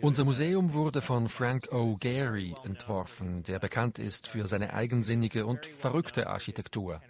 Unser 0.00 0.24
Museum 0.24 0.72
wurde 0.72 1.02
von 1.02 1.28
Frank 1.28 1.68
O. 1.70 1.96
Gehry 2.00 2.54
entworfen, 2.64 3.42
der 3.42 3.58
bekannt 3.58 3.98
ist 3.98 4.26
für 4.26 4.46
seine 4.46 4.72
eigensinnige 4.72 5.44
und 5.44 5.66
verrückte 5.66 6.28
Architektur. 6.28 7.02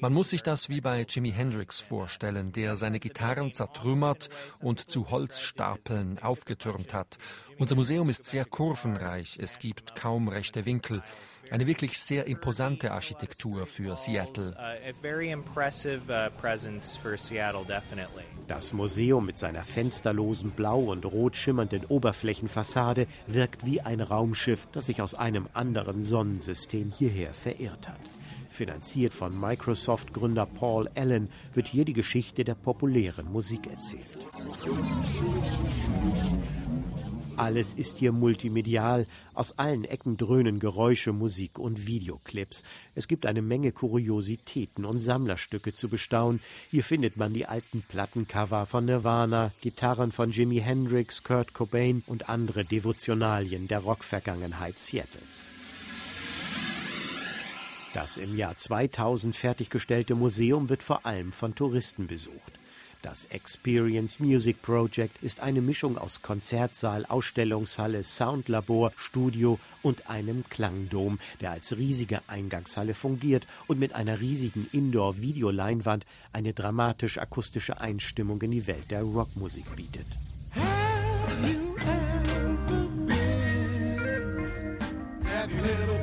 Man 0.00 0.12
muss 0.12 0.30
sich 0.30 0.42
das 0.42 0.68
wie 0.68 0.80
bei 0.80 1.06
Jimi 1.08 1.32
Hendrix 1.32 1.80
vorstellen, 1.80 2.52
der 2.52 2.76
seine 2.76 3.00
Gitarren 3.00 3.52
zertrümmert 3.52 4.28
und 4.60 4.90
zu 4.90 5.10
Holzstapeln 5.10 6.18
aufgetürmt 6.20 6.94
hat. 6.94 7.18
Unser 7.58 7.74
Museum 7.74 8.08
ist 8.08 8.24
sehr 8.24 8.44
kurvenreich, 8.44 9.38
es 9.40 9.58
gibt 9.58 9.94
kaum 9.94 10.28
rechte 10.28 10.64
Winkel. 10.66 11.02
Eine 11.50 11.66
wirklich 11.66 11.98
sehr 11.98 12.26
imposante 12.26 12.92
Architektur 12.92 13.66
für 13.66 13.96
Seattle. 13.96 14.54
Das 18.46 18.72
Museum 18.72 19.26
mit 19.26 19.38
seiner 19.38 19.64
fensterlosen 19.64 20.50
blau 20.50 20.80
und 20.80 21.06
rot 21.06 21.36
schimmernden 21.36 21.86
Oberflächenfassade 21.86 23.06
wirkt 23.26 23.64
wie 23.64 23.80
ein 23.80 24.00
Raumschiff, 24.00 24.68
das 24.72 24.86
sich 24.86 25.00
aus 25.00 25.14
einem 25.14 25.48
anderen 25.54 26.04
Sonnensystem 26.04 26.92
hierher 26.96 27.32
verirrt 27.32 27.88
hat. 27.88 28.17
Finanziert 28.58 29.14
von 29.14 29.38
Microsoft-Gründer 29.38 30.44
Paul 30.44 30.88
Allen 30.96 31.28
wird 31.54 31.68
hier 31.68 31.84
die 31.84 31.92
Geschichte 31.92 32.42
der 32.42 32.56
populären 32.56 33.30
Musik 33.30 33.68
erzählt. 33.68 34.02
Alles 37.36 37.72
ist 37.74 37.98
hier 37.98 38.10
multimedial. 38.10 39.06
Aus 39.34 39.60
allen 39.60 39.84
Ecken 39.84 40.16
dröhnen 40.16 40.58
Geräusche, 40.58 41.12
Musik 41.12 41.60
und 41.60 41.86
Videoclips. 41.86 42.64
Es 42.96 43.06
gibt 43.06 43.26
eine 43.26 43.42
Menge 43.42 43.70
Kuriositäten 43.70 44.84
und 44.84 44.98
Sammlerstücke 44.98 45.72
zu 45.72 45.88
bestaunen. 45.88 46.40
Hier 46.68 46.82
findet 46.82 47.16
man 47.16 47.32
die 47.32 47.46
alten 47.46 47.82
Plattencover 47.82 48.66
von 48.66 48.86
Nirvana, 48.86 49.52
Gitarren 49.60 50.10
von 50.10 50.32
Jimi 50.32 50.58
Hendrix, 50.58 51.22
Kurt 51.22 51.54
Cobain 51.54 52.02
und 52.08 52.28
andere 52.28 52.64
Devotionalien 52.64 53.68
der 53.68 53.78
Rockvergangenheit 53.78 54.80
Seattles. 54.80 55.47
Das 57.94 58.16
im 58.16 58.36
Jahr 58.36 58.56
2000 58.56 59.34
fertiggestellte 59.34 60.14
Museum 60.14 60.68
wird 60.68 60.82
vor 60.82 61.06
allem 61.06 61.32
von 61.32 61.54
Touristen 61.54 62.06
besucht. 62.06 62.58
Das 63.00 63.26
Experience 63.26 64.18
Music 64.18 64.60
Project 64.60 65.22
ist 65.22 65.40
eine 65.40 65.60
Mischung 65.60 65.96
aus 65.96 66.20
Konzertsaal, 66.20 67.06
Ausstellungshalle, 67.06 68.02
Soundlabor, 68.02 68.92
Studio 68.96 69.60
und 69.82 70.10
einem 70.10 70.44
Klangdom, 70.50 71.20
der 71.40 71.52
als 71.52 71.76
riesige 71.76 72.20
Eingangshalle 72.26 72.94
fungiert 72.94 73.46
und 73.68 73.78
mit 73.78 73.94
einer 73.94 74.20
riesigen 74.20 74.68
Indoor-Videoleinwand 74.72 76.04
eine 76.32 76.52
dramatisch-akustische 76.54 77.80
Einstimmung 77.80 78.42
in 78.42 78.50
die 78.50 78.66
Welt 78.66 78.90
der 78.90 79.02
Rockmusik 79.02 79.76
bietet. 79.76 80.06
Have 80.54 81.46
you 81.46 81.68
ever 81.78 82.56
been? 83.06 83.18
Have 85.24 85.52
you 85.52 85.97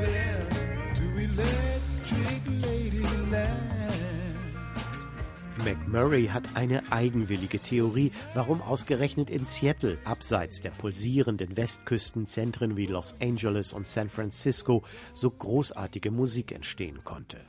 McMurray 5.65 6.27
hat 6.27 6.43
eine 6.53 6.91
eigenwillige 6.91 7.57
Theorie, 7.57 8.11
warum 8.35 8.61
ausgerechnet 8.61 9.31
in 9.31 9.47
Seattle, 9.47 9.97
abseits 10.05 10.61
der 10.61 10.69
pulsierenden 10.69 11.57
Westküstenzentren 11.57 12.77
wie 12.77 12.85
Los 12.85 13.15
Angeles 13.19 13.73
und 13.73 13.87
San 13.87 14.07
Francisco, 14.07 14.83
so 15.11 15.31
großartige 15.31 16.11
Musik 16.11 16.51
entstehen 16.51 17.03
konnte. 17.03 17.41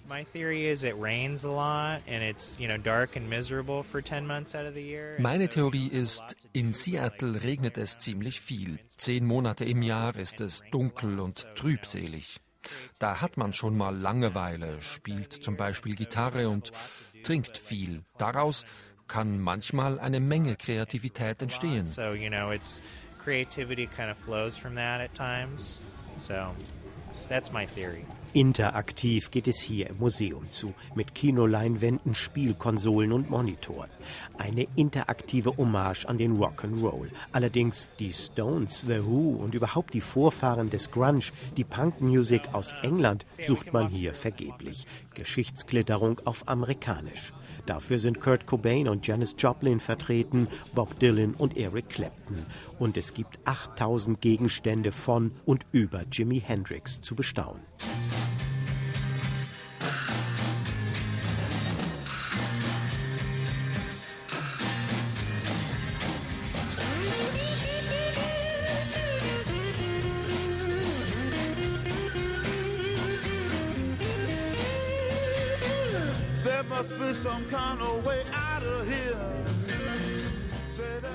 Meine 5.19 5.49
Theorie 5.51 5.89
ist, 5.89 6.37
in 6.55 6.73
Seattle 6.73 7.43
regnet 7.43 7.77
es 7.77 7.99
ziemlich 7.99 8.41
viel. 8.41 8.79
Zehn 8.97 9.27
Monate 9.27 9.67
im 9.67 9.83
Jahr 9.83 10.17
ist 10.17 10.41
es 10.41 10.63
dunkel 10.71 11.21
und 11.21 11.47
trübselig. 11.55 12.41
Da 12.99 13.21
hat 13.21 13.37
man 13.37 13.53
schon 13.53 13.77
mal 13.77 13.97
Langeweile, 13.97 14.81
spielt 14.83 15.33
zum 15.33 15.57
Beispiel 15.57 15.95
Gitarre 15.95 16.49
und 16.49 16.73
trinkt 17.27 17.59
viel. 17.59 18.03
Daraus 18.19 18.65
kann 19.09 19.39
manchmal 19.41 19.99
eine 19.99 20.21
Menge 20.21 20.57
Kreativität 20.57 21.43
entstehen. 21.43 21.87
So, 21.87 22.12
you 22.12 22.29
know, 22.29 22.51
it's 22.51 22.83
creativity 23.23 23.87
kind 23.87 24.11
of 24.11 24.17
flows 24.19 24.57
from 24.57 24.75
that 24.77 25.01
at 25.01 25.15
times. 25.15 25.85
So, 26.19 26.55
that's 27.29 27.53
my 27.53 27.67
theory. 27.67 28.05
Interaktiv 28.37 29.31
geht 29.31 29.49
es 29.49 29.62
hier 29.62 29.88
im 29.88 29.96
Museum 29.96 30.51
zu, 30.51 30.75
mit 30.94 31.14
Kinoleinwänden, 31.14 32.14
Spielkonsolen 32.14 33.12
und 33.12 33.31
Monitoren. 33.31 33.88
Eine 34.37 34.66
interaktive 34.77 35.57
Hommage 35.57 36.05
an 36.05 36.18
den 36.18 36.37
Rock'n'Roll. 36.37 37.09
Allerdings 37.33 37.88
die 37.99 38.12
Stones, 38.12 38.83
The 38.83 39.07
Who 39.07 39.38
und 39.42 39.55
überhaupt 39.55 39.94
die 39.94 40.03
Vorfahren 40.03 40.68
des 40.68 40.90
Grunge, 40.90 41.33
die 41.57 41.64
Punkmusik 41.64 42.53
aus 42.53 42.75
England, 42.83 43.25
sucht 43.46 43.72
man 43.72 43.88
hier 43.88 44.12
vergeblich. 44.12 44.87
Geschichtsklitterung 45.14 46.20
auf 46.27 46.46
amerikanisch. 46.46 47.33
Dafür 47.67 47.99
sind 47.99 48.21
Kurt 48.21 48.47
Cobain 48.47 48.89
und 48.89 49.07
Janis 49.07 49.35
Joplin 49.39 49.81
vertreten, 49.81 50.49
Bob 50.75 50.99
Dylan 51.01 51.35
und 51.35 51.57
Eric 51.57 51.89
Clapton. 51.89 52.47
Und 52.79 52.97
es 52.97 53.13
gibt 53.13 53.39
8000 53.45 54.21
Gegenstände 54.21 54.93
von 54.93 55.33
und 55.45 55.67
über 55.73 56.05
Jimi 56.11 56.41
Hendrix 56.41 57.01
zu 57.01 57.15
bestaunen. 57.15 57.63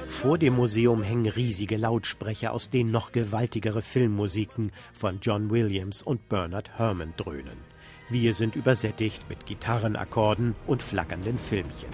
Vor 0.08 0.38
dem 0.38 0.56
Museum 0.56 1.04
hängen 1.04 1.27
riesige 1.27 1.77
Lautsprecher, 1.77 2.54
aus 2.54 2.69
denen 2.69 2.91
noch 2.91 3.12
gewaltigere 3.12 3.82
Filmmusiken 3.82 4.71
von 4.93 5.19
John 5.21 5.49
Williams 5.49 6.01
und 6.01 6.30
Bernard 6.30 6.77
Herrmann 6.77 7.13
dröhnen. 7.17 7.58
Wir 8.10 8.34
sind 8.34 8.56
übersättigt 8.56 9.27
mit 9.30 9.45
Gitarrenakkorden 9.45 10.56
und 10.67 10.84
flackernden 10.84 11.39
Filmchen. 11.39 11.89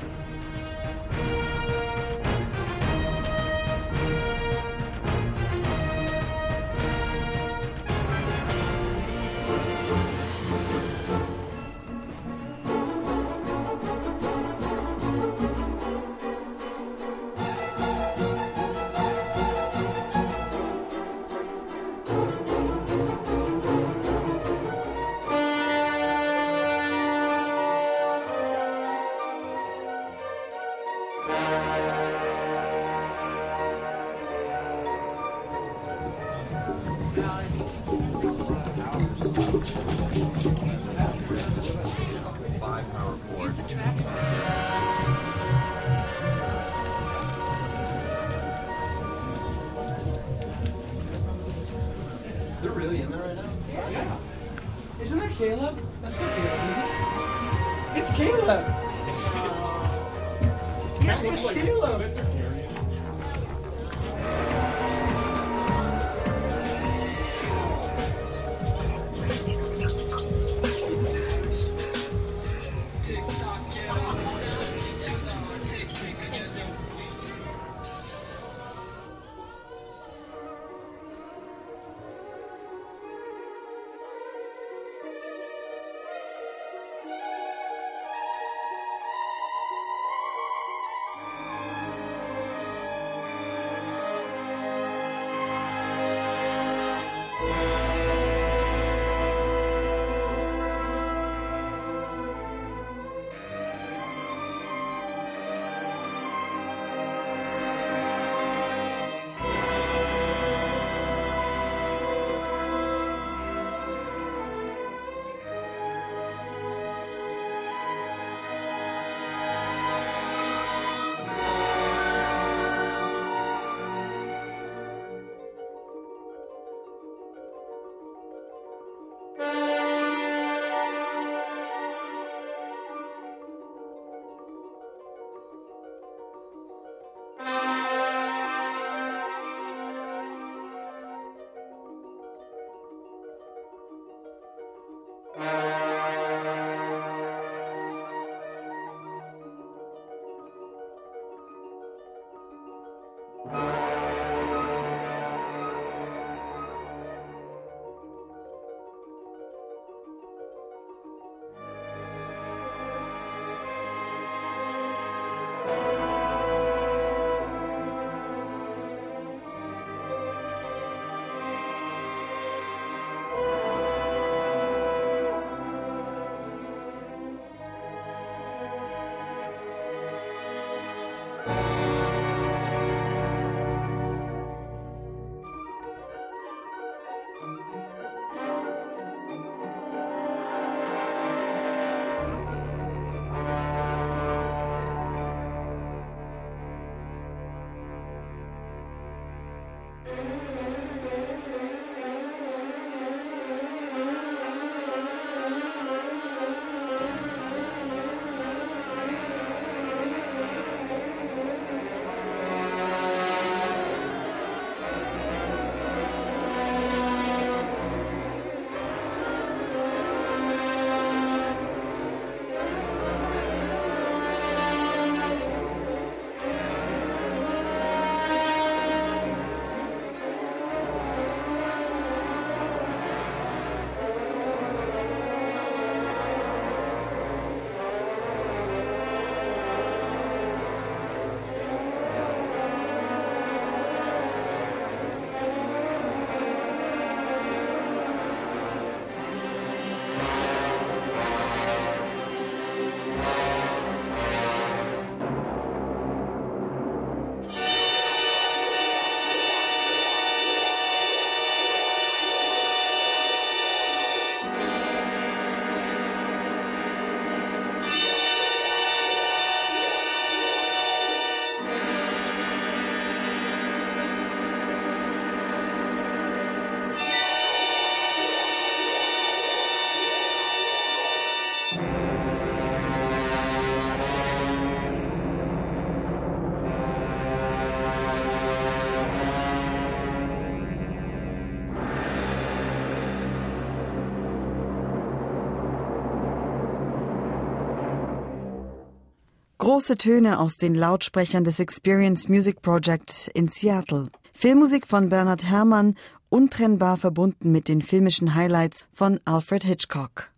Große 299.68 299.97
Töne 299.97 300.39
aus 300.39 300.55
den 300.55 300.76
Lautsprechern 300.76 301.43
des 301.43 301.59
Experience 301.59 302.30
Music 302.30 302.61
Project 302.61 303.30
in 303.34 303.49
Seattle. 303.49 304.07
Filmmusik 304.32 304.88
von 304.88 305.09
Bernhard 305.09 305.43
Herrmann, 305.43 305.95
untrennbar 306.30 306.95
verbunden 306.95 307.51
mit 307.51 307.68
den 307.68 307.82
filmischen 307.82 308.34
Highlights 308.34 308.86
von 308.93 309.20
Alfred 309.26 309.65
Hitchcock. 309.65 310.32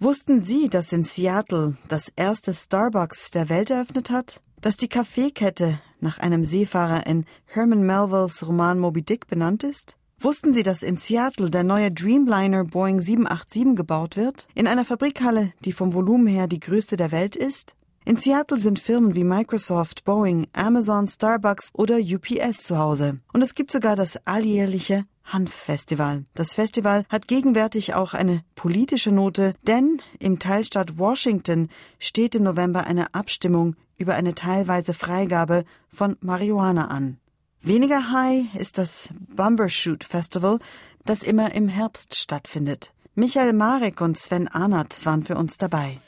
Wussten 0.00 0.42
Sie, 0.42 0.68
dass 0.68 0.92
in 0.92 1.02
Seattle 1.02 1.78
das 1.88 2.12
erste 2.14 2.52
Starbucks 2.52 3.30
der 3.30 3.48
Welt 3.48 3.70
eröffnet 3.70 4.10
hat? 4.10 4.42
Dass 4.60 4.76
die 4.76 4.88
Kaffeekette 4.88 5.78
nach 6.00 6.18
einem 6.18 6.44
Seefahrer 6.44 7.06
in 7.06 7.24
Herman 7.46 7.86
Melvilles 7.86 8.46
Roman 8.46 8.78
Moby 8.78 9.00
Dick 9.00 9.28
benannt 9.28 9.64
ist? 9.64 9.96
Wussten 10.20 10.52
Sie, 10.52 10.62
dass 10.62 10.82
in 10.82 10.98
Seattle 10.98 11.48
der 11.48 11.64
neue 11.64 11.90
Dreamliner 11.90 12.64
Boeing 12.64 13.00
787 13.00 13.76
gebaut 13.76 14.18
wird? 14.18 14.46
In 14.54 14.66
einer 14.66 14.84
Fabrikhalle, 14.84 15.54
die 15.64 15.72
vom 15.72 15.94
Volumen 15.94 16.26
her 16.26 16.48
die 16.48 16.60
größte 16.60 16.98
der 16.98 17.12
Welt 17.12 17.34
ist? 17.34 17.74
In 18.06 18.18
Seattle 18.18 18.58
sind 18.58 18.78
Firmen 18.78 19.14
wie 19.14 19.24
Microsoft, 19.24 20.04
Boeing, 20.04 20.46
Amazon, 20.52 21.06
Starbucks 21.06 21.70
oder 21.72 21.96
UPS 21.96 22.64
zu 22.64 22.76
Hause. 22.76 23.18
Und 23.32 23.40
es 23.40 23.54
gibt 23.54 23.70
sogar 23.70 23.96
das 23.96 24.18
alljährliche 24.26 25.04
Hanf-Festival. 25.24 26.26
Das 26.34 26.52
Festival 26.52 27.06
hat 27.08 27.28
gegenwärtig 27.28 27.94
auch 27.94 28.12
eine 28.12 28.42
politische 28.56 29.10
Note, 29.10 29.54
denn 29.66 30.02
im 30.18 30.38
Teilstaat 30.38 30.98
Washington 30.98 31.70
steht 31.98 32.34
im 32.34 32.42
November 32.42 32.84
eine 32.84 33.14
Abstimmung 33.14 33.74
über 33.96 34.14
eine 34.16 34.34
teilweise 34.34 34.92
Freigabe 34.92 35.64
von 35.88 36.18
Marihuana 36.20 36.88
an. 36.88 37.16
Weniger 37.62 38.12
high 38.12 38.54
ist 38.54 38.76
das 38.76 39.08
Bumbershoot 39.34 40.04
Festival, 40.04 40.58
das 41.06 41.22
immer 41.22 41.54
im 41.54 41.68
Herbst 41.68 42.16
stattfindet. 42.16 42.92
Michael 43.14 43.54
Marek 43.54 44.02
und 44.02 44.18
Sven 44.18 44.46
Arnert 44.48 45.06
waren 45.06 45.24
für 45.24 45.36
uns 45.36 45.56
dabei. 45.56 46.00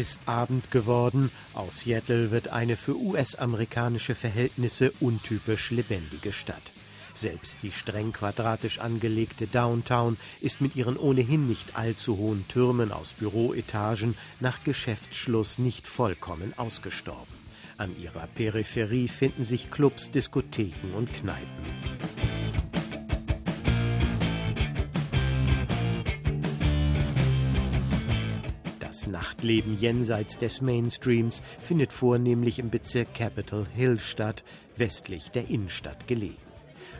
Ist 0.00 0.20
Abend 0.24 0.70
geworden. 0.70 1.30
Aus 1.52 1.80
Seattle 1.80 2.30
wird 2.30 2.48
eine 2.48 2.76
für 2.76 2.96
US-amerikanische 2.96 4.14
Verhältnisse 4.14 4.92
untypisch 4.98 5.70
lebendige 5.70 6.32
Stadt. 6.32 6.72
Selbst 7.12 7.58
die 7.62 7.70
streng 7.70 8.12
quadratisch 8.12 8.78
angelegte 8.78 9.46
Downtown 9.46 10.16
ist 10.40 10.62
mit 10.62 10.74
ihren 10.74 10.96
ohnehin 10.96 11.46
nicht 11.46 11.76
allzu 11.76 12.16
hohen 12.16 12.48
Türmen 12.48 12.92
aus 12.92 13.12
Büroetagen 13.12 14.16
nach 14.40 14.64
Geschäftsschluss 14.64 15.58
nicht 15.58 15.86
vollkommen 15.86 16.54
ausgestorben. 16.56 17.34
An 17.76 17.94
ihrer 18.00 18.26
Peripherie 18.26 19.08
finden 19.08 19.44
sich 19.44 19.70
Clubs, 19.70 20.10
Diskotheken 20.10 20.94
und 20.94 21.12
Kneipen. 21.12 22.00
Nachtleben 29.06 29.74
jenseits 29.74 30.38
des 30.38 30.60
Mainstreams 30.60 31.42
findet 31.58 31.92
vornehmlich 31.92 32.58
im 32.58 32.70
Bezirk 32.70 33.14
Capitol 33.14 33.66
Hill 33.74 33.98
statt, 33.98 34.44
westlich 34.76 35.30
der 35.30 35.48
Innenstadt 35.48 36.06
gelegen. 36.06 36.36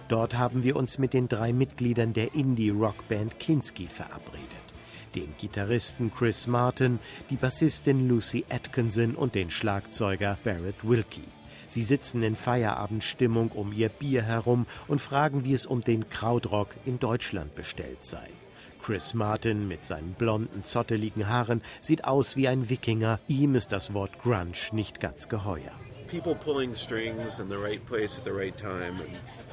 Dort 0.09 0.37
haben 0.37 0.65
wir 0.65 0.77
uns 0.77 0.99
mit 0.99 1.15
den 1.15 1.29
drei 1.29 1.53
Mitgliedern 1.53 2.13
der 2.13 2.35
Indie-Rockband 2.35 3.39
Kinski 3.39 3.87
verabredet. 3.87 4.45
Den 5.15 5.35
Gitarristen 5.39 6.13
Chris 6.13 6.47
Martin, 6.47 6.99
die 7.31 7.37
Bassistin 7.37 8.09
Lucy 8.09 8.45
Atkinson 8.51 9.15
und 9.15 9.35
den 9.35 9.51
Schlagzeuger 9.51 10.37
Barrett 10.43 10.89
Wilkie. 10.89 11.29
Sie 11.69 11.85
sitzen 11.85 12.25
in 12.25 12.35
Feierabendstimmung 12.35 13.53
um 13.53 13.73
ihr 13.73 13.89
Bier 13.89 14.23
herum 14.23 14.67
und 14.89 15.01
fragen, 15.01 15.45
wie 15.45 15.55
es 15.55 15.67
um 15.67 15.83
den 15.83 16.11
Krautrock 16.11 16.75
in 16.85 16.99
Deutschland 16.99 17.55
bestellt 17.55 18.05
sei. 18.05 18.29
Chris 18.83 19.15
Martin 19.15 19.69
mit 19.69 19.85
seinen 19.85 20.15
blonden, 20.15 20.65
zotteligen 20.65 21.29
Haaren 21.29 21.63
sieht 21.81 22.05
aus 22.05 22.37
wie 22.37 22.49
ein 22.49 22.69
Wikinger. 22.69 23.21
Ihm 23.29 23.55
ist 23.55 23.73
das 23.73 23.95
Wort 23.95 24.19
Grunge 24.23 24.53
nicht 24.73 25.01
ganz 25.01 25.29
geheuer. 25.29 25.73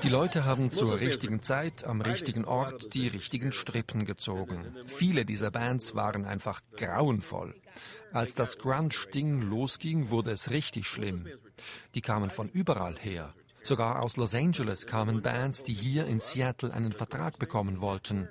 Die 0.03 0.09
Leute 0.09 0.45
haben 0.45 0.71
zur 0.71 0.99
richtigen 0.99 1.43
Zeit 1.43 1.83
am 1.83 2.01
richtigen 2.01 2.45
Ort 2.45 2.93
die 2.95 3.07
richtigen 3.07 3.51
Strippen 3.51 4.05
gezogen. 4.05 4.75
Viele 4.87 5.23
dieser 5.23 5.51
Bands 5.51 5.93
waren 5.93 6.25
einfach 6.25 6.61
grauenvoll. 6.75 7.53
Als 8.11 8.33
das 8.33 8.57
Grunge-Ding 8.57 9.41
losging, 9.41 10.09
wurde 10.09 10.31
es 10.31 10.49
richtig 10.49 10.87
schlimm. 10.87 11.27
Die 11.93 12.01
kamen 12.01 12.31
von 12.31 12.49
überall 12.49 12.97
her. 12.97 13.33
Sogar 13.67 14.01
aus 14.01 14.15
Los 14.15 14.33
Angeles 14.33 14.85
kamen 14.87 15.21
Bands, 15.21 15.61
die 15.61 15.73
hier 15.73 16.05
in 16.05 16.21
Seattle 16.21 16.73
einen 16.73 16.93
Vertrag 16.93 17.37
bekommen 17.37 17.81
wollten. 17.81 18.29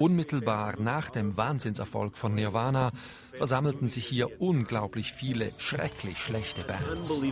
Unmittelbar 0.00 0.74
nach 0.80 1.08
dem 1.10 1.36
Wahnsinnserfolg 1.36 2.18
von 2.18 2.34
Nirvana 2.34 2.90
versammelten 3.32 3.88
sich 3.88 4.04
hier 4.06 4.40
unglaublich 4.40 5.12
viele 5.12 5.52
schrecklich 5.58 6.18
schlechte 6.18 6.64
Bands. 6.64 7.22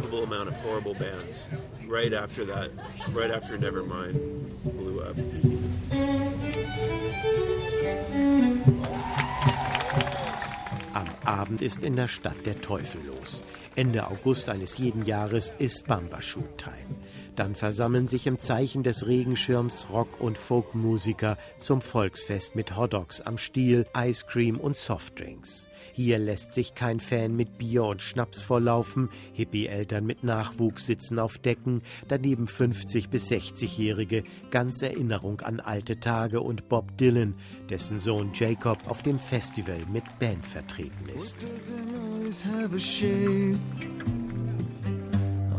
Am 10.93 11.09
Abend 11.25 11.63
ist 11.63 11.83
in 11.83 11.97
der 11.97 12.07
Stadt 12.07 12.47
der 12.47 12.61
Teufel 12.61 13.01
los. 13.05 13.43
Ende 13.77 14.07
August 14.07 14.49
eines 14.49 14.79
jeden 14.79 15.05
Jahres 15.05 15.53
ist 15.59 15.89
Bambashoot 15.89 16.59
Time. 16.59 16.95
Dann 17.37 17.55
versammeln 17.55 18.07
sich 18.07 18.27
im 18.27 18.39
Zeichen 18.39 18.83
des 18.83 19.07
Regenschirms 19.07 19.89
Rock- 19.91 20.21
und 20.21 20.39
Folkmusiker 20.39 21.37
zum 21.59 21.81
Volksfest 21.81 22.55
mit 22.55 22.77
Hotdogs 22.77 23.21
am 23.21 23.39
Stiel, 23.39 23.87
Ice 23.97 24.25
Cream 24.27 24.59
und 24.59 24.77
Softdrinks. 24.77 25.69
Hier 25.93 26.19
lässt 26.19 26.53
sich 26.53 26.75
kein 26.75 26.99
Fan 27.01 27.37
mit 27.37 27.59
Bier 27.59 27.85
und 27.85 28.03
Schnaps 28.03 28.43
vorlaufen, 28.43 29.11
Hippie-Eltern 29.33 30.05
mit 30.05 30.25
Nachwuchs 30.25 30.87
sitzen 30.87 31.19
auf 31.19 31.39
Decken, 31.39 31.83
daneben 32.09 32.47
50- 32.47 33.09
bis 33.09 33.31
60-Jährige, 33.31 34.25
ganz 34.51 34.83
Erinnerung 34.83 35.41
an 35.41 35.61
alte 35.61 36.01
Tage 36.01 36.41
und 36.41 36.69
Bob 36.69 36.97
Dylan, 36.99 37.35
dessen 37.69 37.99
Sohn 38.01 38.31
Jacob 38.33 38.79
auf 38.89 39.03
dem 39.03 39.19
Festival 39.19 39.81
mit 39.93 40.05
Band 40.19 40.47
vertreten 40.47 41.09
ist. 41.17 41.37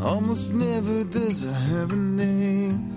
Almost 0.00 0.52
never 0.52 1.04
does 1.04 1.44
it 1.44 1.52
have 1.52 1.90
a 1.92 1.96
name. 1.96 2.92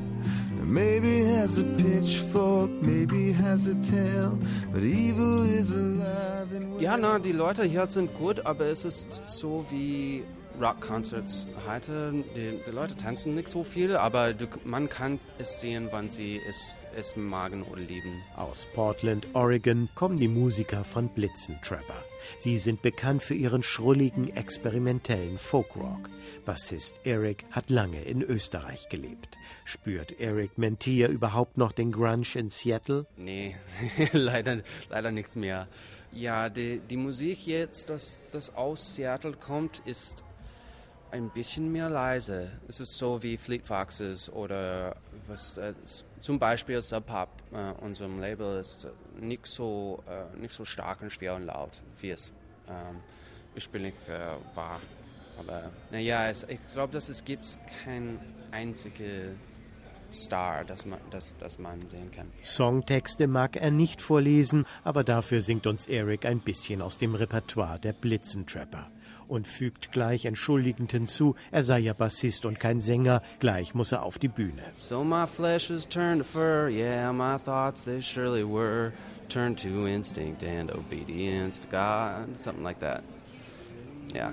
Maybe 0.66 1.24
has 1.24 1.58
a 1.58 1.64
pitchfork, 1.64 2.70
maybe 2.70 3.32
has 3.32 3.66
a 3.68 3.76
tail, 3.82 4.38
but 4.72 4.84
evil 4.84 5.44
is 5.44 5.72
alive. 5.72 6.50
Ja, 6.80 6.96
na, 6.96 7.20
die 7.20 7.32
Leute 7.32 7.64
hier 7.64 7.88
sind 7.90 8.14
gut, 8.18 8.46
aber 8.46 8.66
es 8.66 8.86
ist 8.86 9.12
so 9.28 9.66
wie 9.70 10.24
Rock-Concerts 10.60 11.48
heute. 11.68 12.12
Die, 12.36 12.60
die, 12.66 12.72
Leute 12.72 12.96
tanzen 12.96 13.36
nicht 13.36 13.48
so 13.48 13.64
viel, 13.64 13.96
aber 13.96 14.34
du, 14.34 14.48
man 14.66 14.90
kann 14.90 15.18
es 15.38 15.62
sehen, 15.62 15.88
wann 15.92 16.10
sie 16.10 16.42
es, 16.48 16.80
es 16.96 17.16
magen 17.16 17.64
oder 17.64 17.82
lieben. 17.82 18.22
Aus 18.36 18.68
Portland, 18.74 19.28
Oregon 19.34 19.88
kommen 19.96 20.18
die 20.18 20.28
Musiker 20.28 20.84
von 20.84 21.10
Blitzentrapper. 21.10 22.04
Sie 22.38 22.58
sind 22.58 22.82
bekannt 22.82 23.24
für 23.24 23.34
ihren 23.34 23.64
schrulligen, 23.64 24.36
experimentellen 24.36 25.38
Folkrock. 25.38 26.10
Bassist 26.46 26.96
Eric 27.06 27.46
hat 27.52 27.70
lange 27.70 28.02
in 28.04 28.22
Österreich 28.22 28.90
gelebt. 28.90 29.38
Spürt 29.64 30.20
Eric 30.20 30.58
Mentier 30.58 31.08
überhaupt 31.08 31.58
noch 31.58 31.72
den 31.72 31.92
Grunge 31.92 32.28
in 32.36 32.50
Seattle? 32.50 33.06
Nee, 33.16 33.56
leider, 34.12 34.62
leider 34.90 35.12
nichts 35.12 35.36
mehr. 35.36 35.68
Ja, 36.12 36.50
die, 36.50 36.80
die 36.80 36.98
Musik 36.98 37.46
jetzt, 37.46 37.90
das, 37.90 38.20
das 38.32 38.56
aus 38.56 38.96
Seattle 38.96 39.34
kommt, 39.34 39.80
ist 39.86 40.24
ein 41.12 41.30
bisschen 41.30 41.72
mehr 41.72 41.90
leise. 41.90 42.50
Es 42.68 42.80
ist 42.80 42.98
so 42.98 43.22
wie 43.24 43.38
Fleet 43.38 43.66
Foxes 43.66 44.32
oder 44.32 44.96
was 45.28 45.58
äh, 45.58 45.74
zum 46.22 46.40
Beispiel 46.40 46.82
Sub 46.82 47.06
Pop, 47.06 47.30
äh, 47.52 47.72
unserem 47.84 48.20
Label, 48.20 48.60
ist 48.60 48.88
nicht 49.20 49.46
so, 49.46 50.04
äh, 50.08 50.38
nicht 50.38 50.54
so 50.54 50.66
stark 50.66 51.02
und 51.02 51.12
schwer 51.12 51.36
und 51.36 51.46
laut, 51.46 51.82
wie 52.00 52.12
es 52.12 52.32
ähm, 52.68 52.98
ursprünglich 53.56 53.96
äh, 54.08 54.56
war. 54.56 54.80
Aber 55.40 55.72
naja, 55.92 56.30
ich 56.30 56.60
glaube, 56.74 56.94
dass 56.94 57.10
es 57.10 57.24
gibt 57.24 57.48
kein 57.84 58.20
einzige 58.52 59.36
Star, 60.12 60.66
das 60.66 60.86
man, 60.86 61.00
das, 61.12 61.36
das 61.38 61.60
man 61.60 61.88
sehen 61.88 62.12
kann. 62.12 62.28
Songtexte 62.44 63.28
mag 63.28 63.56
er 63.56 63.72
nicht 63.72 64.02
vorlesen, 64.02 64.66
aber 64.84 65.04
dafür 65.04 65.42
singt 65.42 65.68
uns 65.68 65.88
Eric 65.88 66.26
ein 66.26 66.40
bisschen 66.40 66.82
aus 66.82 66.98
dem 66.98 67.16
Repertoire 67.16 67.80
der 67.80 67.94
Blitzentrapper 67.94 68.90
und 69.30 69.48
fügt 69.48 69.92
gleich 69.92 70.26
entschuldigend 70.26 70.92
hinzu, 70.92 71.36
er 71.52 71.64
sei 71.64 71.80
ja 71.80 71.94
Bassist 71.94 72.46
und 72.46 72.60
kein 72.60 72.80
Sänger, 72.80 73.22
gleich 73.40 73.74
muss 73.74 73.92
er 73.92 74.04
auf 74.04 74.18
die 74.18 74.28
Bühne. 74.28 74.64
So 74.80 75.04
my 75.04 75.26
flesh 75.26 75.70
is 75.70 75.88
turned 75.88 76.20
to 76.20 76.24
fur, 76.24 76.70
yeah, 76.70 77.12
my 77.14 77.38
thoughts 77.38 77.86
they 77.86 78.02
surely 78.02 78.44
were 78.44 78.92
turned 79.30 79.58
to 79.60 79.88
instinct 79.88 80.44
and 80.44 80.72
obedience 80.72 81.62
to 81.62 81.68
God, 81.70 82.36
something 82.36 82.64
like 82.64 82.80
that. 82.80 83.04
Yeah. 84.14 84.32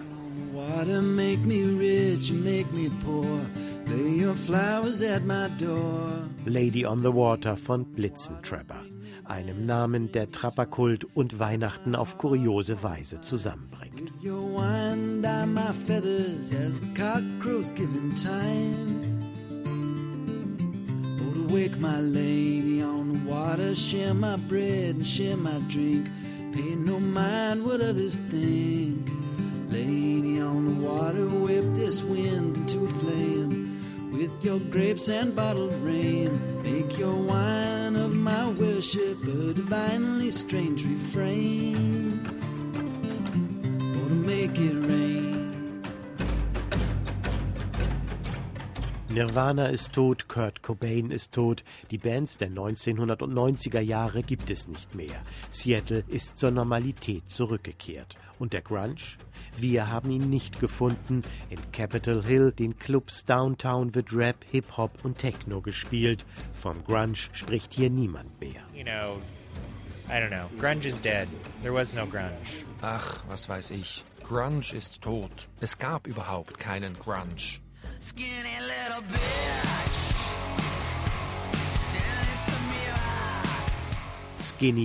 Water 0.53 1.03
make 1.03 1.41
me 1.41 1.63
rich, 1.63 2.33
make 2.33 2.73
me 2.73 2.91
poor. 3.05 3.41
Lay 3.87 4.21
your 4.21 4.35
flowers 4.35 5.03
at 5.03 5.25
my 5.25 5.49
door. 5.59 6.29
Lady 6.47 6.85
on 6.85 7.03
the 7.03 7.13
Water 7.13 7.57
von 7.57 7.85
Blitzentrapper, 7.85 8.81
einem 9.29 9.67
Namen, 9.67 10.13
der 10.13 10.31
Trapperkult 10.31 11.05
und 11.15 11.39
Weihnachten 11.39 11.95
auf 11.95 12.19
kuriose 12.19 12.83
Weise 12.83 13.21
zusammenbringt. 13.21 14.13
Oh, 21.21 21.53
wake 21.53 21.79
my 21.79 22.01
lady 22.01 22.83
on 22.83 23.13
the 23.13 23.31
water, 23.31 23.75
share 23.75 24.15
my 24.15 24.37
bread 24.49 24.97
and 24.97 25.07
share 25.07 25.37
my 25.37 25.61
drink. 25.69 26.09
Pay 26.53 26.77
no 26.77 26.99
mind 26.99 27.65
what 27.65 27.81
others 27.81 28.19
think. 28.31 29.11
Lady 29.69 30.41
on 30.41 30.65
the 30.67 30.87
water, 30.87 31.27
whip 31.27 31.65
this 31.75 32.03
wind 32.03 32.57
into 32.57 32.85
a 32.85 32.89
flame. 32.89 33.56
With 34.17 34.43
your 34.43 34.59
grapes 34.59 35.11
and 35.11 35.37
bottled 35.37 35.75
rain, 35.83 36.63
make 36.63 36.97
your 36.97 37.15
wine 37.15 37.97
of 37.97 38.17
my 38.17 38.49
worship 38.49 39.23
a 39.25 39.53
divinely 39.53 40.31
strange 40.31 40.87
refrain. 40.87 42.25
Or 43.79 44.09
to 44.09 44.15
make 44.15 44.59
it 44.59 44.73
rain. 44.73 45.06
Nirvana 49.17 49.69
ist 49.69 49.95
tot, 49.95 50.29
Kurt 50.29 50.63
Cobain 50.63 51.11
ist 51.11 51.33
tot, 51.33 51.65
die 51.91 51.97
Bands 51.97 52.37
der 52.37 52.51
1990er 52.51 53.81
Jahre 53.81 54.23
gibt 54.23 54.51
es 54.51 54.69
nicht 54.69 54.95
mehr. 54.95 55.23
Seattle 55.49 56.05
ist 56.07 56.37
zur 56.39 56.51
Normalität 56.51 57.31
zurückgekehrt. 57.31 58.19
Und 58.39 58.53
der 58.53 58.61
Grunge? 58.61 58.97
Wir 59.57 59.91
haben 59.91 60.11
ihn 60.11 60.29
nicht 60.29 60.61
gefunden. 60.61 61.23
In 61.49 61.73
Capitol 61.73 62.23
Hill, 62.25 62.53
den 62.53 62.79
Clubs 62.79 63.25
Downtown 63.25 63.95
wird 63.95 64.13
Rap, 64.13 64.45
Hip-Hop 64.51 65.03
und 65.03 65.17
Techno 65.17 65.63
gespielt. 65.63 66.27
Vom 66.53 66.85
Grunge 66.85 67.17
spricht 67.33 67.73
hier 67.73 67.89
niemand 67.89 68.39
mehr. 68.39 68.61
You 68.75 68.85
know, 68.85 69.23
I 70.11 70.21
don't 70.21 70.29
know. 70.29 70.51
Grunge 70.61 70.87
is 70.87 71.01
dead. 71.01 71.27
There 71.63 71.73
was 71.73 71.95
no 71.95 72.05
grunge. 72.05 72.67
Ach, 72.83 73.25
was 73.29 73.49
weiß 73.49 73.71
ich. 73.71 74.05
Grunge 74.23 74.75
ist 74.75 75.01
tot. 75.01 75.49
Es 75.61 75.79
gab 75.79 76.07
überhaupt 76.07 76.59
keinen 76.59 76.93
Grunge. 76.99 77.63
Skinny 78.01 78.39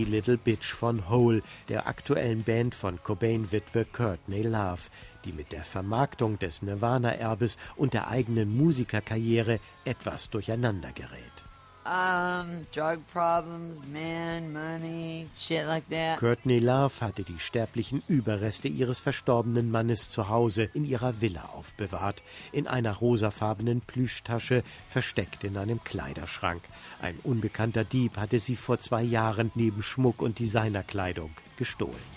little 0.04 0.38
bitch. 0.38 0.74
Von 0.74 1.10
Hole, 1.10 1.42
der 1.70 1.88
aktuellen 1.88 2.44
Band 2.44 2.76
von 2.76 3.02
Cobain-Witwe 3.02 3.86
Courtney 3.86 4.42
Love, 4.42 4.82
die 5.24 5.32
mit 5.32 5.52
der 5.52 5.64
Vermarktung 5.64 6.40
des 6.40 6.62
Nirvana-Erbes 6.62 7.58
und 7.78 7.94
der 7.94 8.10
eigenen 8.10 8.56
Musikerkarriere 8.56 9.60
etwas 9.86 10.30
durcheinander 10.30 10.92
gerät. 10.92 11.31
Um, 11.84 12.68
drug 12.72 13.00
problems, 13.12 13.80
man, 13.92 14.54
money, 14.54 15.28
shit 15.36 15.66
like 15.66 15.90
that. 15.90 16.20
Courtney 16.20 16.60
Love 16.60 16.94
hatte 17.02 17.24
die 17.24 17.40
sterblichen 17.40 18.04
Überreste 18.08 18.68
ihres 18.68 19.00
verstorbenen 19.00 19.72
Mannes 19.72 20.10
zu 20.10 20.30
Hause 20.30 20.70
in 20.76 20.86
ihrer 20.86 21.22
Villa 21.22 21.50
aufbewahrt, 21.56 22.22
in 22.52 22.68
einer 22.68 22.94
rosafarbenen 22.94 23.82
Plüschtasche, 23.82 24.64
versteckt 24.90 25.44
in 25.44 25.58
einem 25.58 25.84
Kleiderschrank. 25.84 26.62
Ein 27.02 27.18
unbekannter 27.24 27.84
Dieb 27.84 28.18
hatte 28.18 28.40
sie 28.40 28.56
vor 28.56 28.78
zwei 28.78 29.02
Jahren 29.02 29.52
neben 29.56 29.82
Schmuck 29.82 30.22
und 30.22 30.38
Designerkleidung 30.38 31.32
gestohlen. 31.58 32.11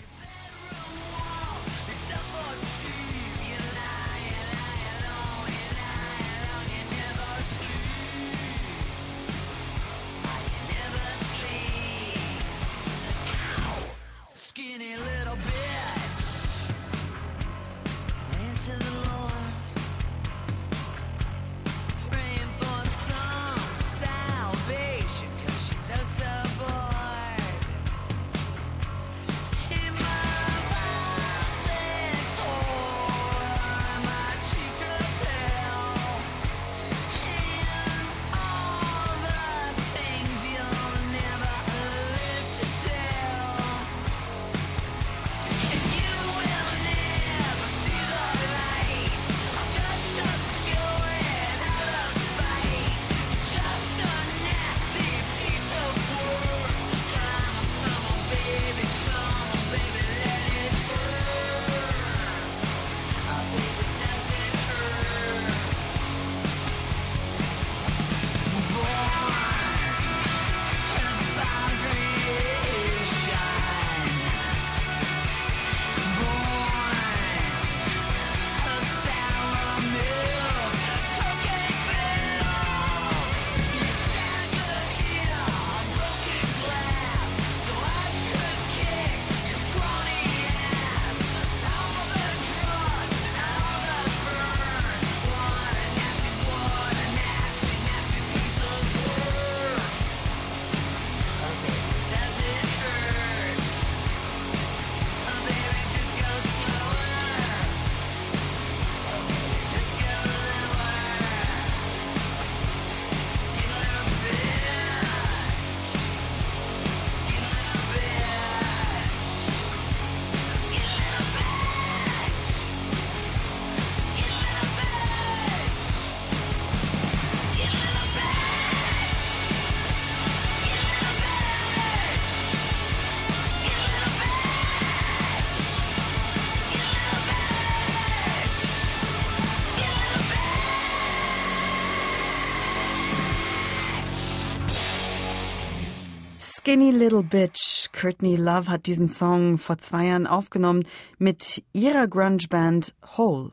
Skinny 146.65 146.89
Little 146.89 147.21
Bitch. 147.21 147.89
Courtney 147.93 148.37
Love 148.37 148.71
hat 148.71 148.87
diesen 148.87 149.07
Song 149.07 149.59
vor 149.59 149.77
zwei 149.77 150.07
Jahren 150.07 150.25
aufgenommen 150.25 150.83
mit 151.19 151.63
ihrer 151.73 152.07
Grunge-Band 152.07 152.95
Hole. 153.17 153.51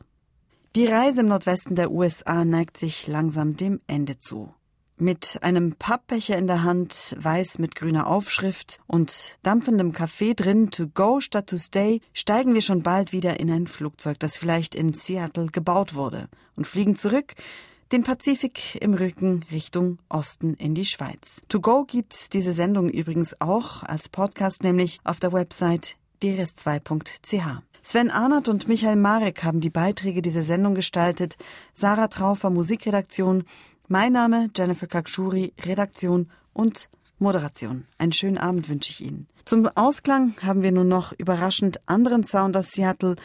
Die 0.75 0.87
Reise 0.87 1.21
im 1.21 1.27
Nordwesten 1.27 1.77
der 1.77 1.91
USA 1.91 2.47
neigt 2.47 2.79
sich 2.79 3.07
langsam 3.09 3.55
dem 3.55 3.83
Ende 3.87 4.19
zu. 4.19 4.55
Mit 4.97 5.41
einem 5.43 5.75
Pappbecher 5.75 6.39
in 6.39 6.47
der 6.47 6.63
Hand, 6.63 7.15
weiß 7.19 7.59
mit 7.59 7.75
grüner 7.75 8.07
Aufschrift 8.07 8.81
und 8.87 9.37
dampfendem 9.43 9.93
Kaffee 9.93 10.33
drin, 10.33 10.71
to 10.71 10.89
go 10.89 11.21
statt 11.21 11.49
to 11.49 11.59
stay, 11.59 12.01
steigen 12.15 12.55
wir 12.55 12.63
schon 12.63 12.83
bald 12.83 13.13
wieder 13.13 13.39
in 13.39 13.51
ein 13.51 13.67
Flugzeug, 13.67 14.21
das 14.21 14.39
vielleicht 14.39 14.75
in 14.75 14.95
Seattle 14.95 15.49
gebaut 15.49 15.93
wurde, 15.93 16.31
und 16.57 16.67
fliegen 16.67 16.97
zurück, 16.97 17.35
den 17.93 18.05
Pazifik 18.05 18.83
im 18.83 18.95
Rücken 18.95 19.45
Richtung 19.53 19.99
Osten 20.09 20.55
in 20.55 20.75
die 20.75 20.87
Schweiz. 20.87 21.43
To 21.49 21.61
go 21.61 21.85
gibt's 21.85 22.31
diese 22.31 22.55
Sendung 22.55 22.89
übrigens 22.89 23.39
auch 23.41 23.83
als 23.83 24.09
Podcast, 24.09 24.63
nämlich 24.63 24.99
auf 25.05 25.21
der 25.21 25.33
Website 25.33 25.97
drs2.ch. 26.23 27.63
Sven 27.83 28.11
Arnert 28.11 28.49
und 28.49 28.67
Michael 28.67 28.97
Marek 28.97 29.45
haben 29.45 29.61
die 29.61 29.71
Beiträge 29.71 30.23
dieser 30.23 30.43
Sendung 30.43 30.75
gestaltet, 30.75 31.37
Sarah 31.75 32.09
Traufer 32.09 32.49
Musikredaktion, 32.49 33.45
mein 33.89 34.13
Name 34.13 34.49
Jennifer 34.57 34.87
Kakshuri, 34.87 35.53
Redaktion 35.63 36.31
und 36.55 36.89
Moderation. 37.19 37.85
Einen 37.99 38.13
schönen 38.13 38.39
Abend 38.39 38.71
wünsche 38.71 38.91
ich 38.91 39.03
Ihnen. 39.03 39.27
Zum 39.45 39.67
Ausklang 39.67 40.35
haben 40.41 40.63
wir 40.63 40.73
nun 40.73 40.89
noch 40.89 41.13
überraschend 41.19 41.81
anderen 41.87 42.25
Sound 42.25 42.57
aus 42.57 42.71
Seattle, 42.71 43.17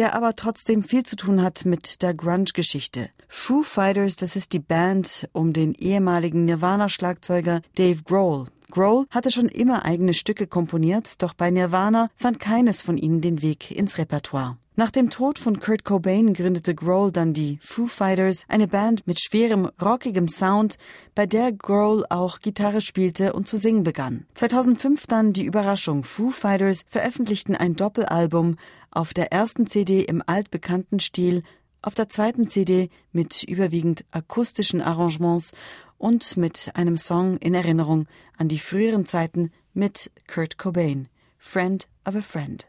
der 0.00 0.14
aber 0.14 0.34
trotzdem 0.34 0.82
viel 0.82 1.02
zu 1.02 1.14
tun 1.14 1.42
hat 1.42 1.66
mit 1.66 2.00
der 2.00 2.14
Grunge-Geschichte. 2.14 3.10
Foo 3.28 3.62
Fighters, 3.62 4.16
das 4.16 4.34
ist 4.34 4.54
die 4.54 4.58
Band 4.58 5.28
um 5.32 5.52
den 5.52 5.74
ehemaligen 5.74 6.46
Nirvana-Schlagzeuger 6.46 7.60
Dave 7.74 8.02
Grohl. 8.04 8.46
Grohl 8.70 9.06
hatte 9.10 9.30
schon 9.30 9.46
immer 9.46 9.84
eigene 9.84 10.14
Stücke 10.14 10.46
komponiert, 10.46 11.22
doch 11.22 11.34
bei 11.34 11.50
Nirvana 11.50 12.08
fand 12.16 12.40
keines 12.40 12.82
von 12.82 12.96
ihnen 12.96 13.20
den 13.20 13.42
Weg 13.42 13.70
ins 13.70 13.98
Repertoire. 13.98 14.56
Nach 14.76 14.90
dem 14.90 15.10
Tod 15.10 15.38
von 15.38 15.60
Kurt 15.60 15.84
Cobain 15.84 16.32
gründete 16.32 16.74
Grohl 16.74 17.12
dann 17.12 17.34
die 17.34 17.58
Foo 17.60 17.86
Fighters, 17.86 18.46
eine 18.48 18.66
Band 18.66 19.06
mit 19.06 19.20
schwerem, 19.20 19.68
rockigem 19.78 20.26
Sound, 20.26 20.78
bei 21.14 21.26
der 21.26 21.52
Grohl 21.52 22.06
auch 22.08 22.40
Gitarre 22.40 22.80
spielte 22.80 23.34
und 23.34 23.46
zu 23.46 23.58
singen 23.58 23.82
begann. 23.82 24.24
2005 24.36 25.06
dann 25.06 25.34
die 25.34 25.44
Überraschung. 25.44 26.02
Foo 26.02 26.30
Fighters 26.30 26.84
veröffentlichten 26.88 27.54
ein 27.54 27.76
Doppelalbum, 27.76 28.56
auf 28.90 29.12
der 29.12 29.32
ersten 29.32 29.66
CD 29.66 30.00
im 30.00 30.22
altbekannten 30.24 30.98
Stil, 30.98 31.42
auf 31.82 31.94
der 31.94 32.08
zweiten 32.08 32.48
CD 32.48 32.88
mit 33.12 33.42
überwiegend 33.42 34.04
akustischen 34.12 34.80
Arrangements 34.80 35.52
und 36.00 36.36
mit 36.36 36.70
einem 36.74 36.96
Song 36.96 37.36
in 37.36 37.54
Erinnerung 37.54 38.08
an 38.36 38.48
die 38.48 38.58
früheren 38.58 39.06
Zeiten 39.06 39.52
mit 39.74 40.10
Kurt 40.26 40.58
Cobain, 40.58 41.08
Friend 41.38 41.86
of 42.04 42.16
a 42.16 42.22
Friend. 42.22 42.66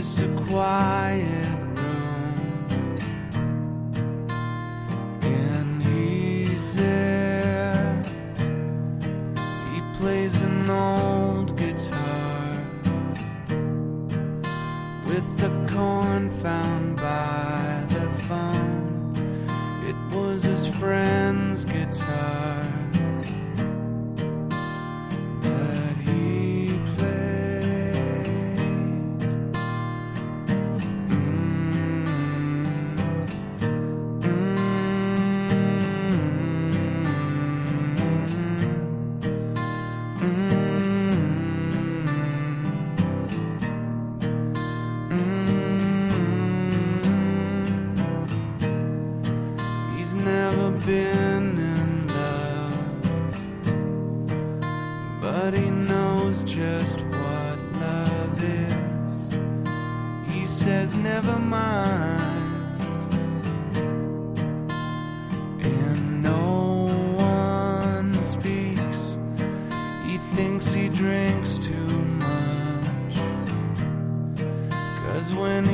It's 0.00 0.14
just 0.14 0.24
a 0.24 0.44
quiet 0.46 1.69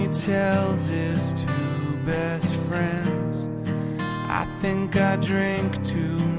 he 0.06 0.12
tells 0.12 0.86
his 0.86 1.32
two 1.32 1.96
best 2.04 2.54
friends, 2.68 3.48
I 4.28 4.46
think 4.60 4.96
I 4.96 5.16
drink 5.16 5.84
too 5.84 6.18
much. 6.18 6.35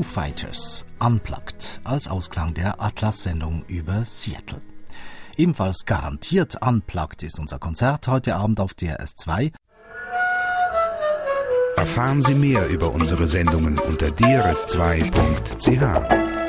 Foo 0.00 0.02
Fighters 0.02 0.86
Unplugged 0.98 1.82
als 1.84 2.08
Ausklang 2.08 2.54
der 2.54 2.80
Atlas-Sendung 2.80 3.64
über 3.68 4.06
Seattle. 4.06 4.62
Ebenfalls 5.36 5.84
garantiert 5.84 6.56
Unplugged 6.62 7.22
ist 7.22 7.38
unser 7.38 7.58
Konzert 7.58 8.08
heute 8.08 8.36
Abend 8.36 8.60
auf 8.60 8.72
DRS2. 8.72 9.52
Erfahren 11.76 12.22
Sie 12.22 12.34
mehr 12.34 12.66
über 12.68 12.92
unsere 12.92 13.26
Sendungen 13.26 13.78
unter 13.78 14.06
drs2.ch. 14.06 16.39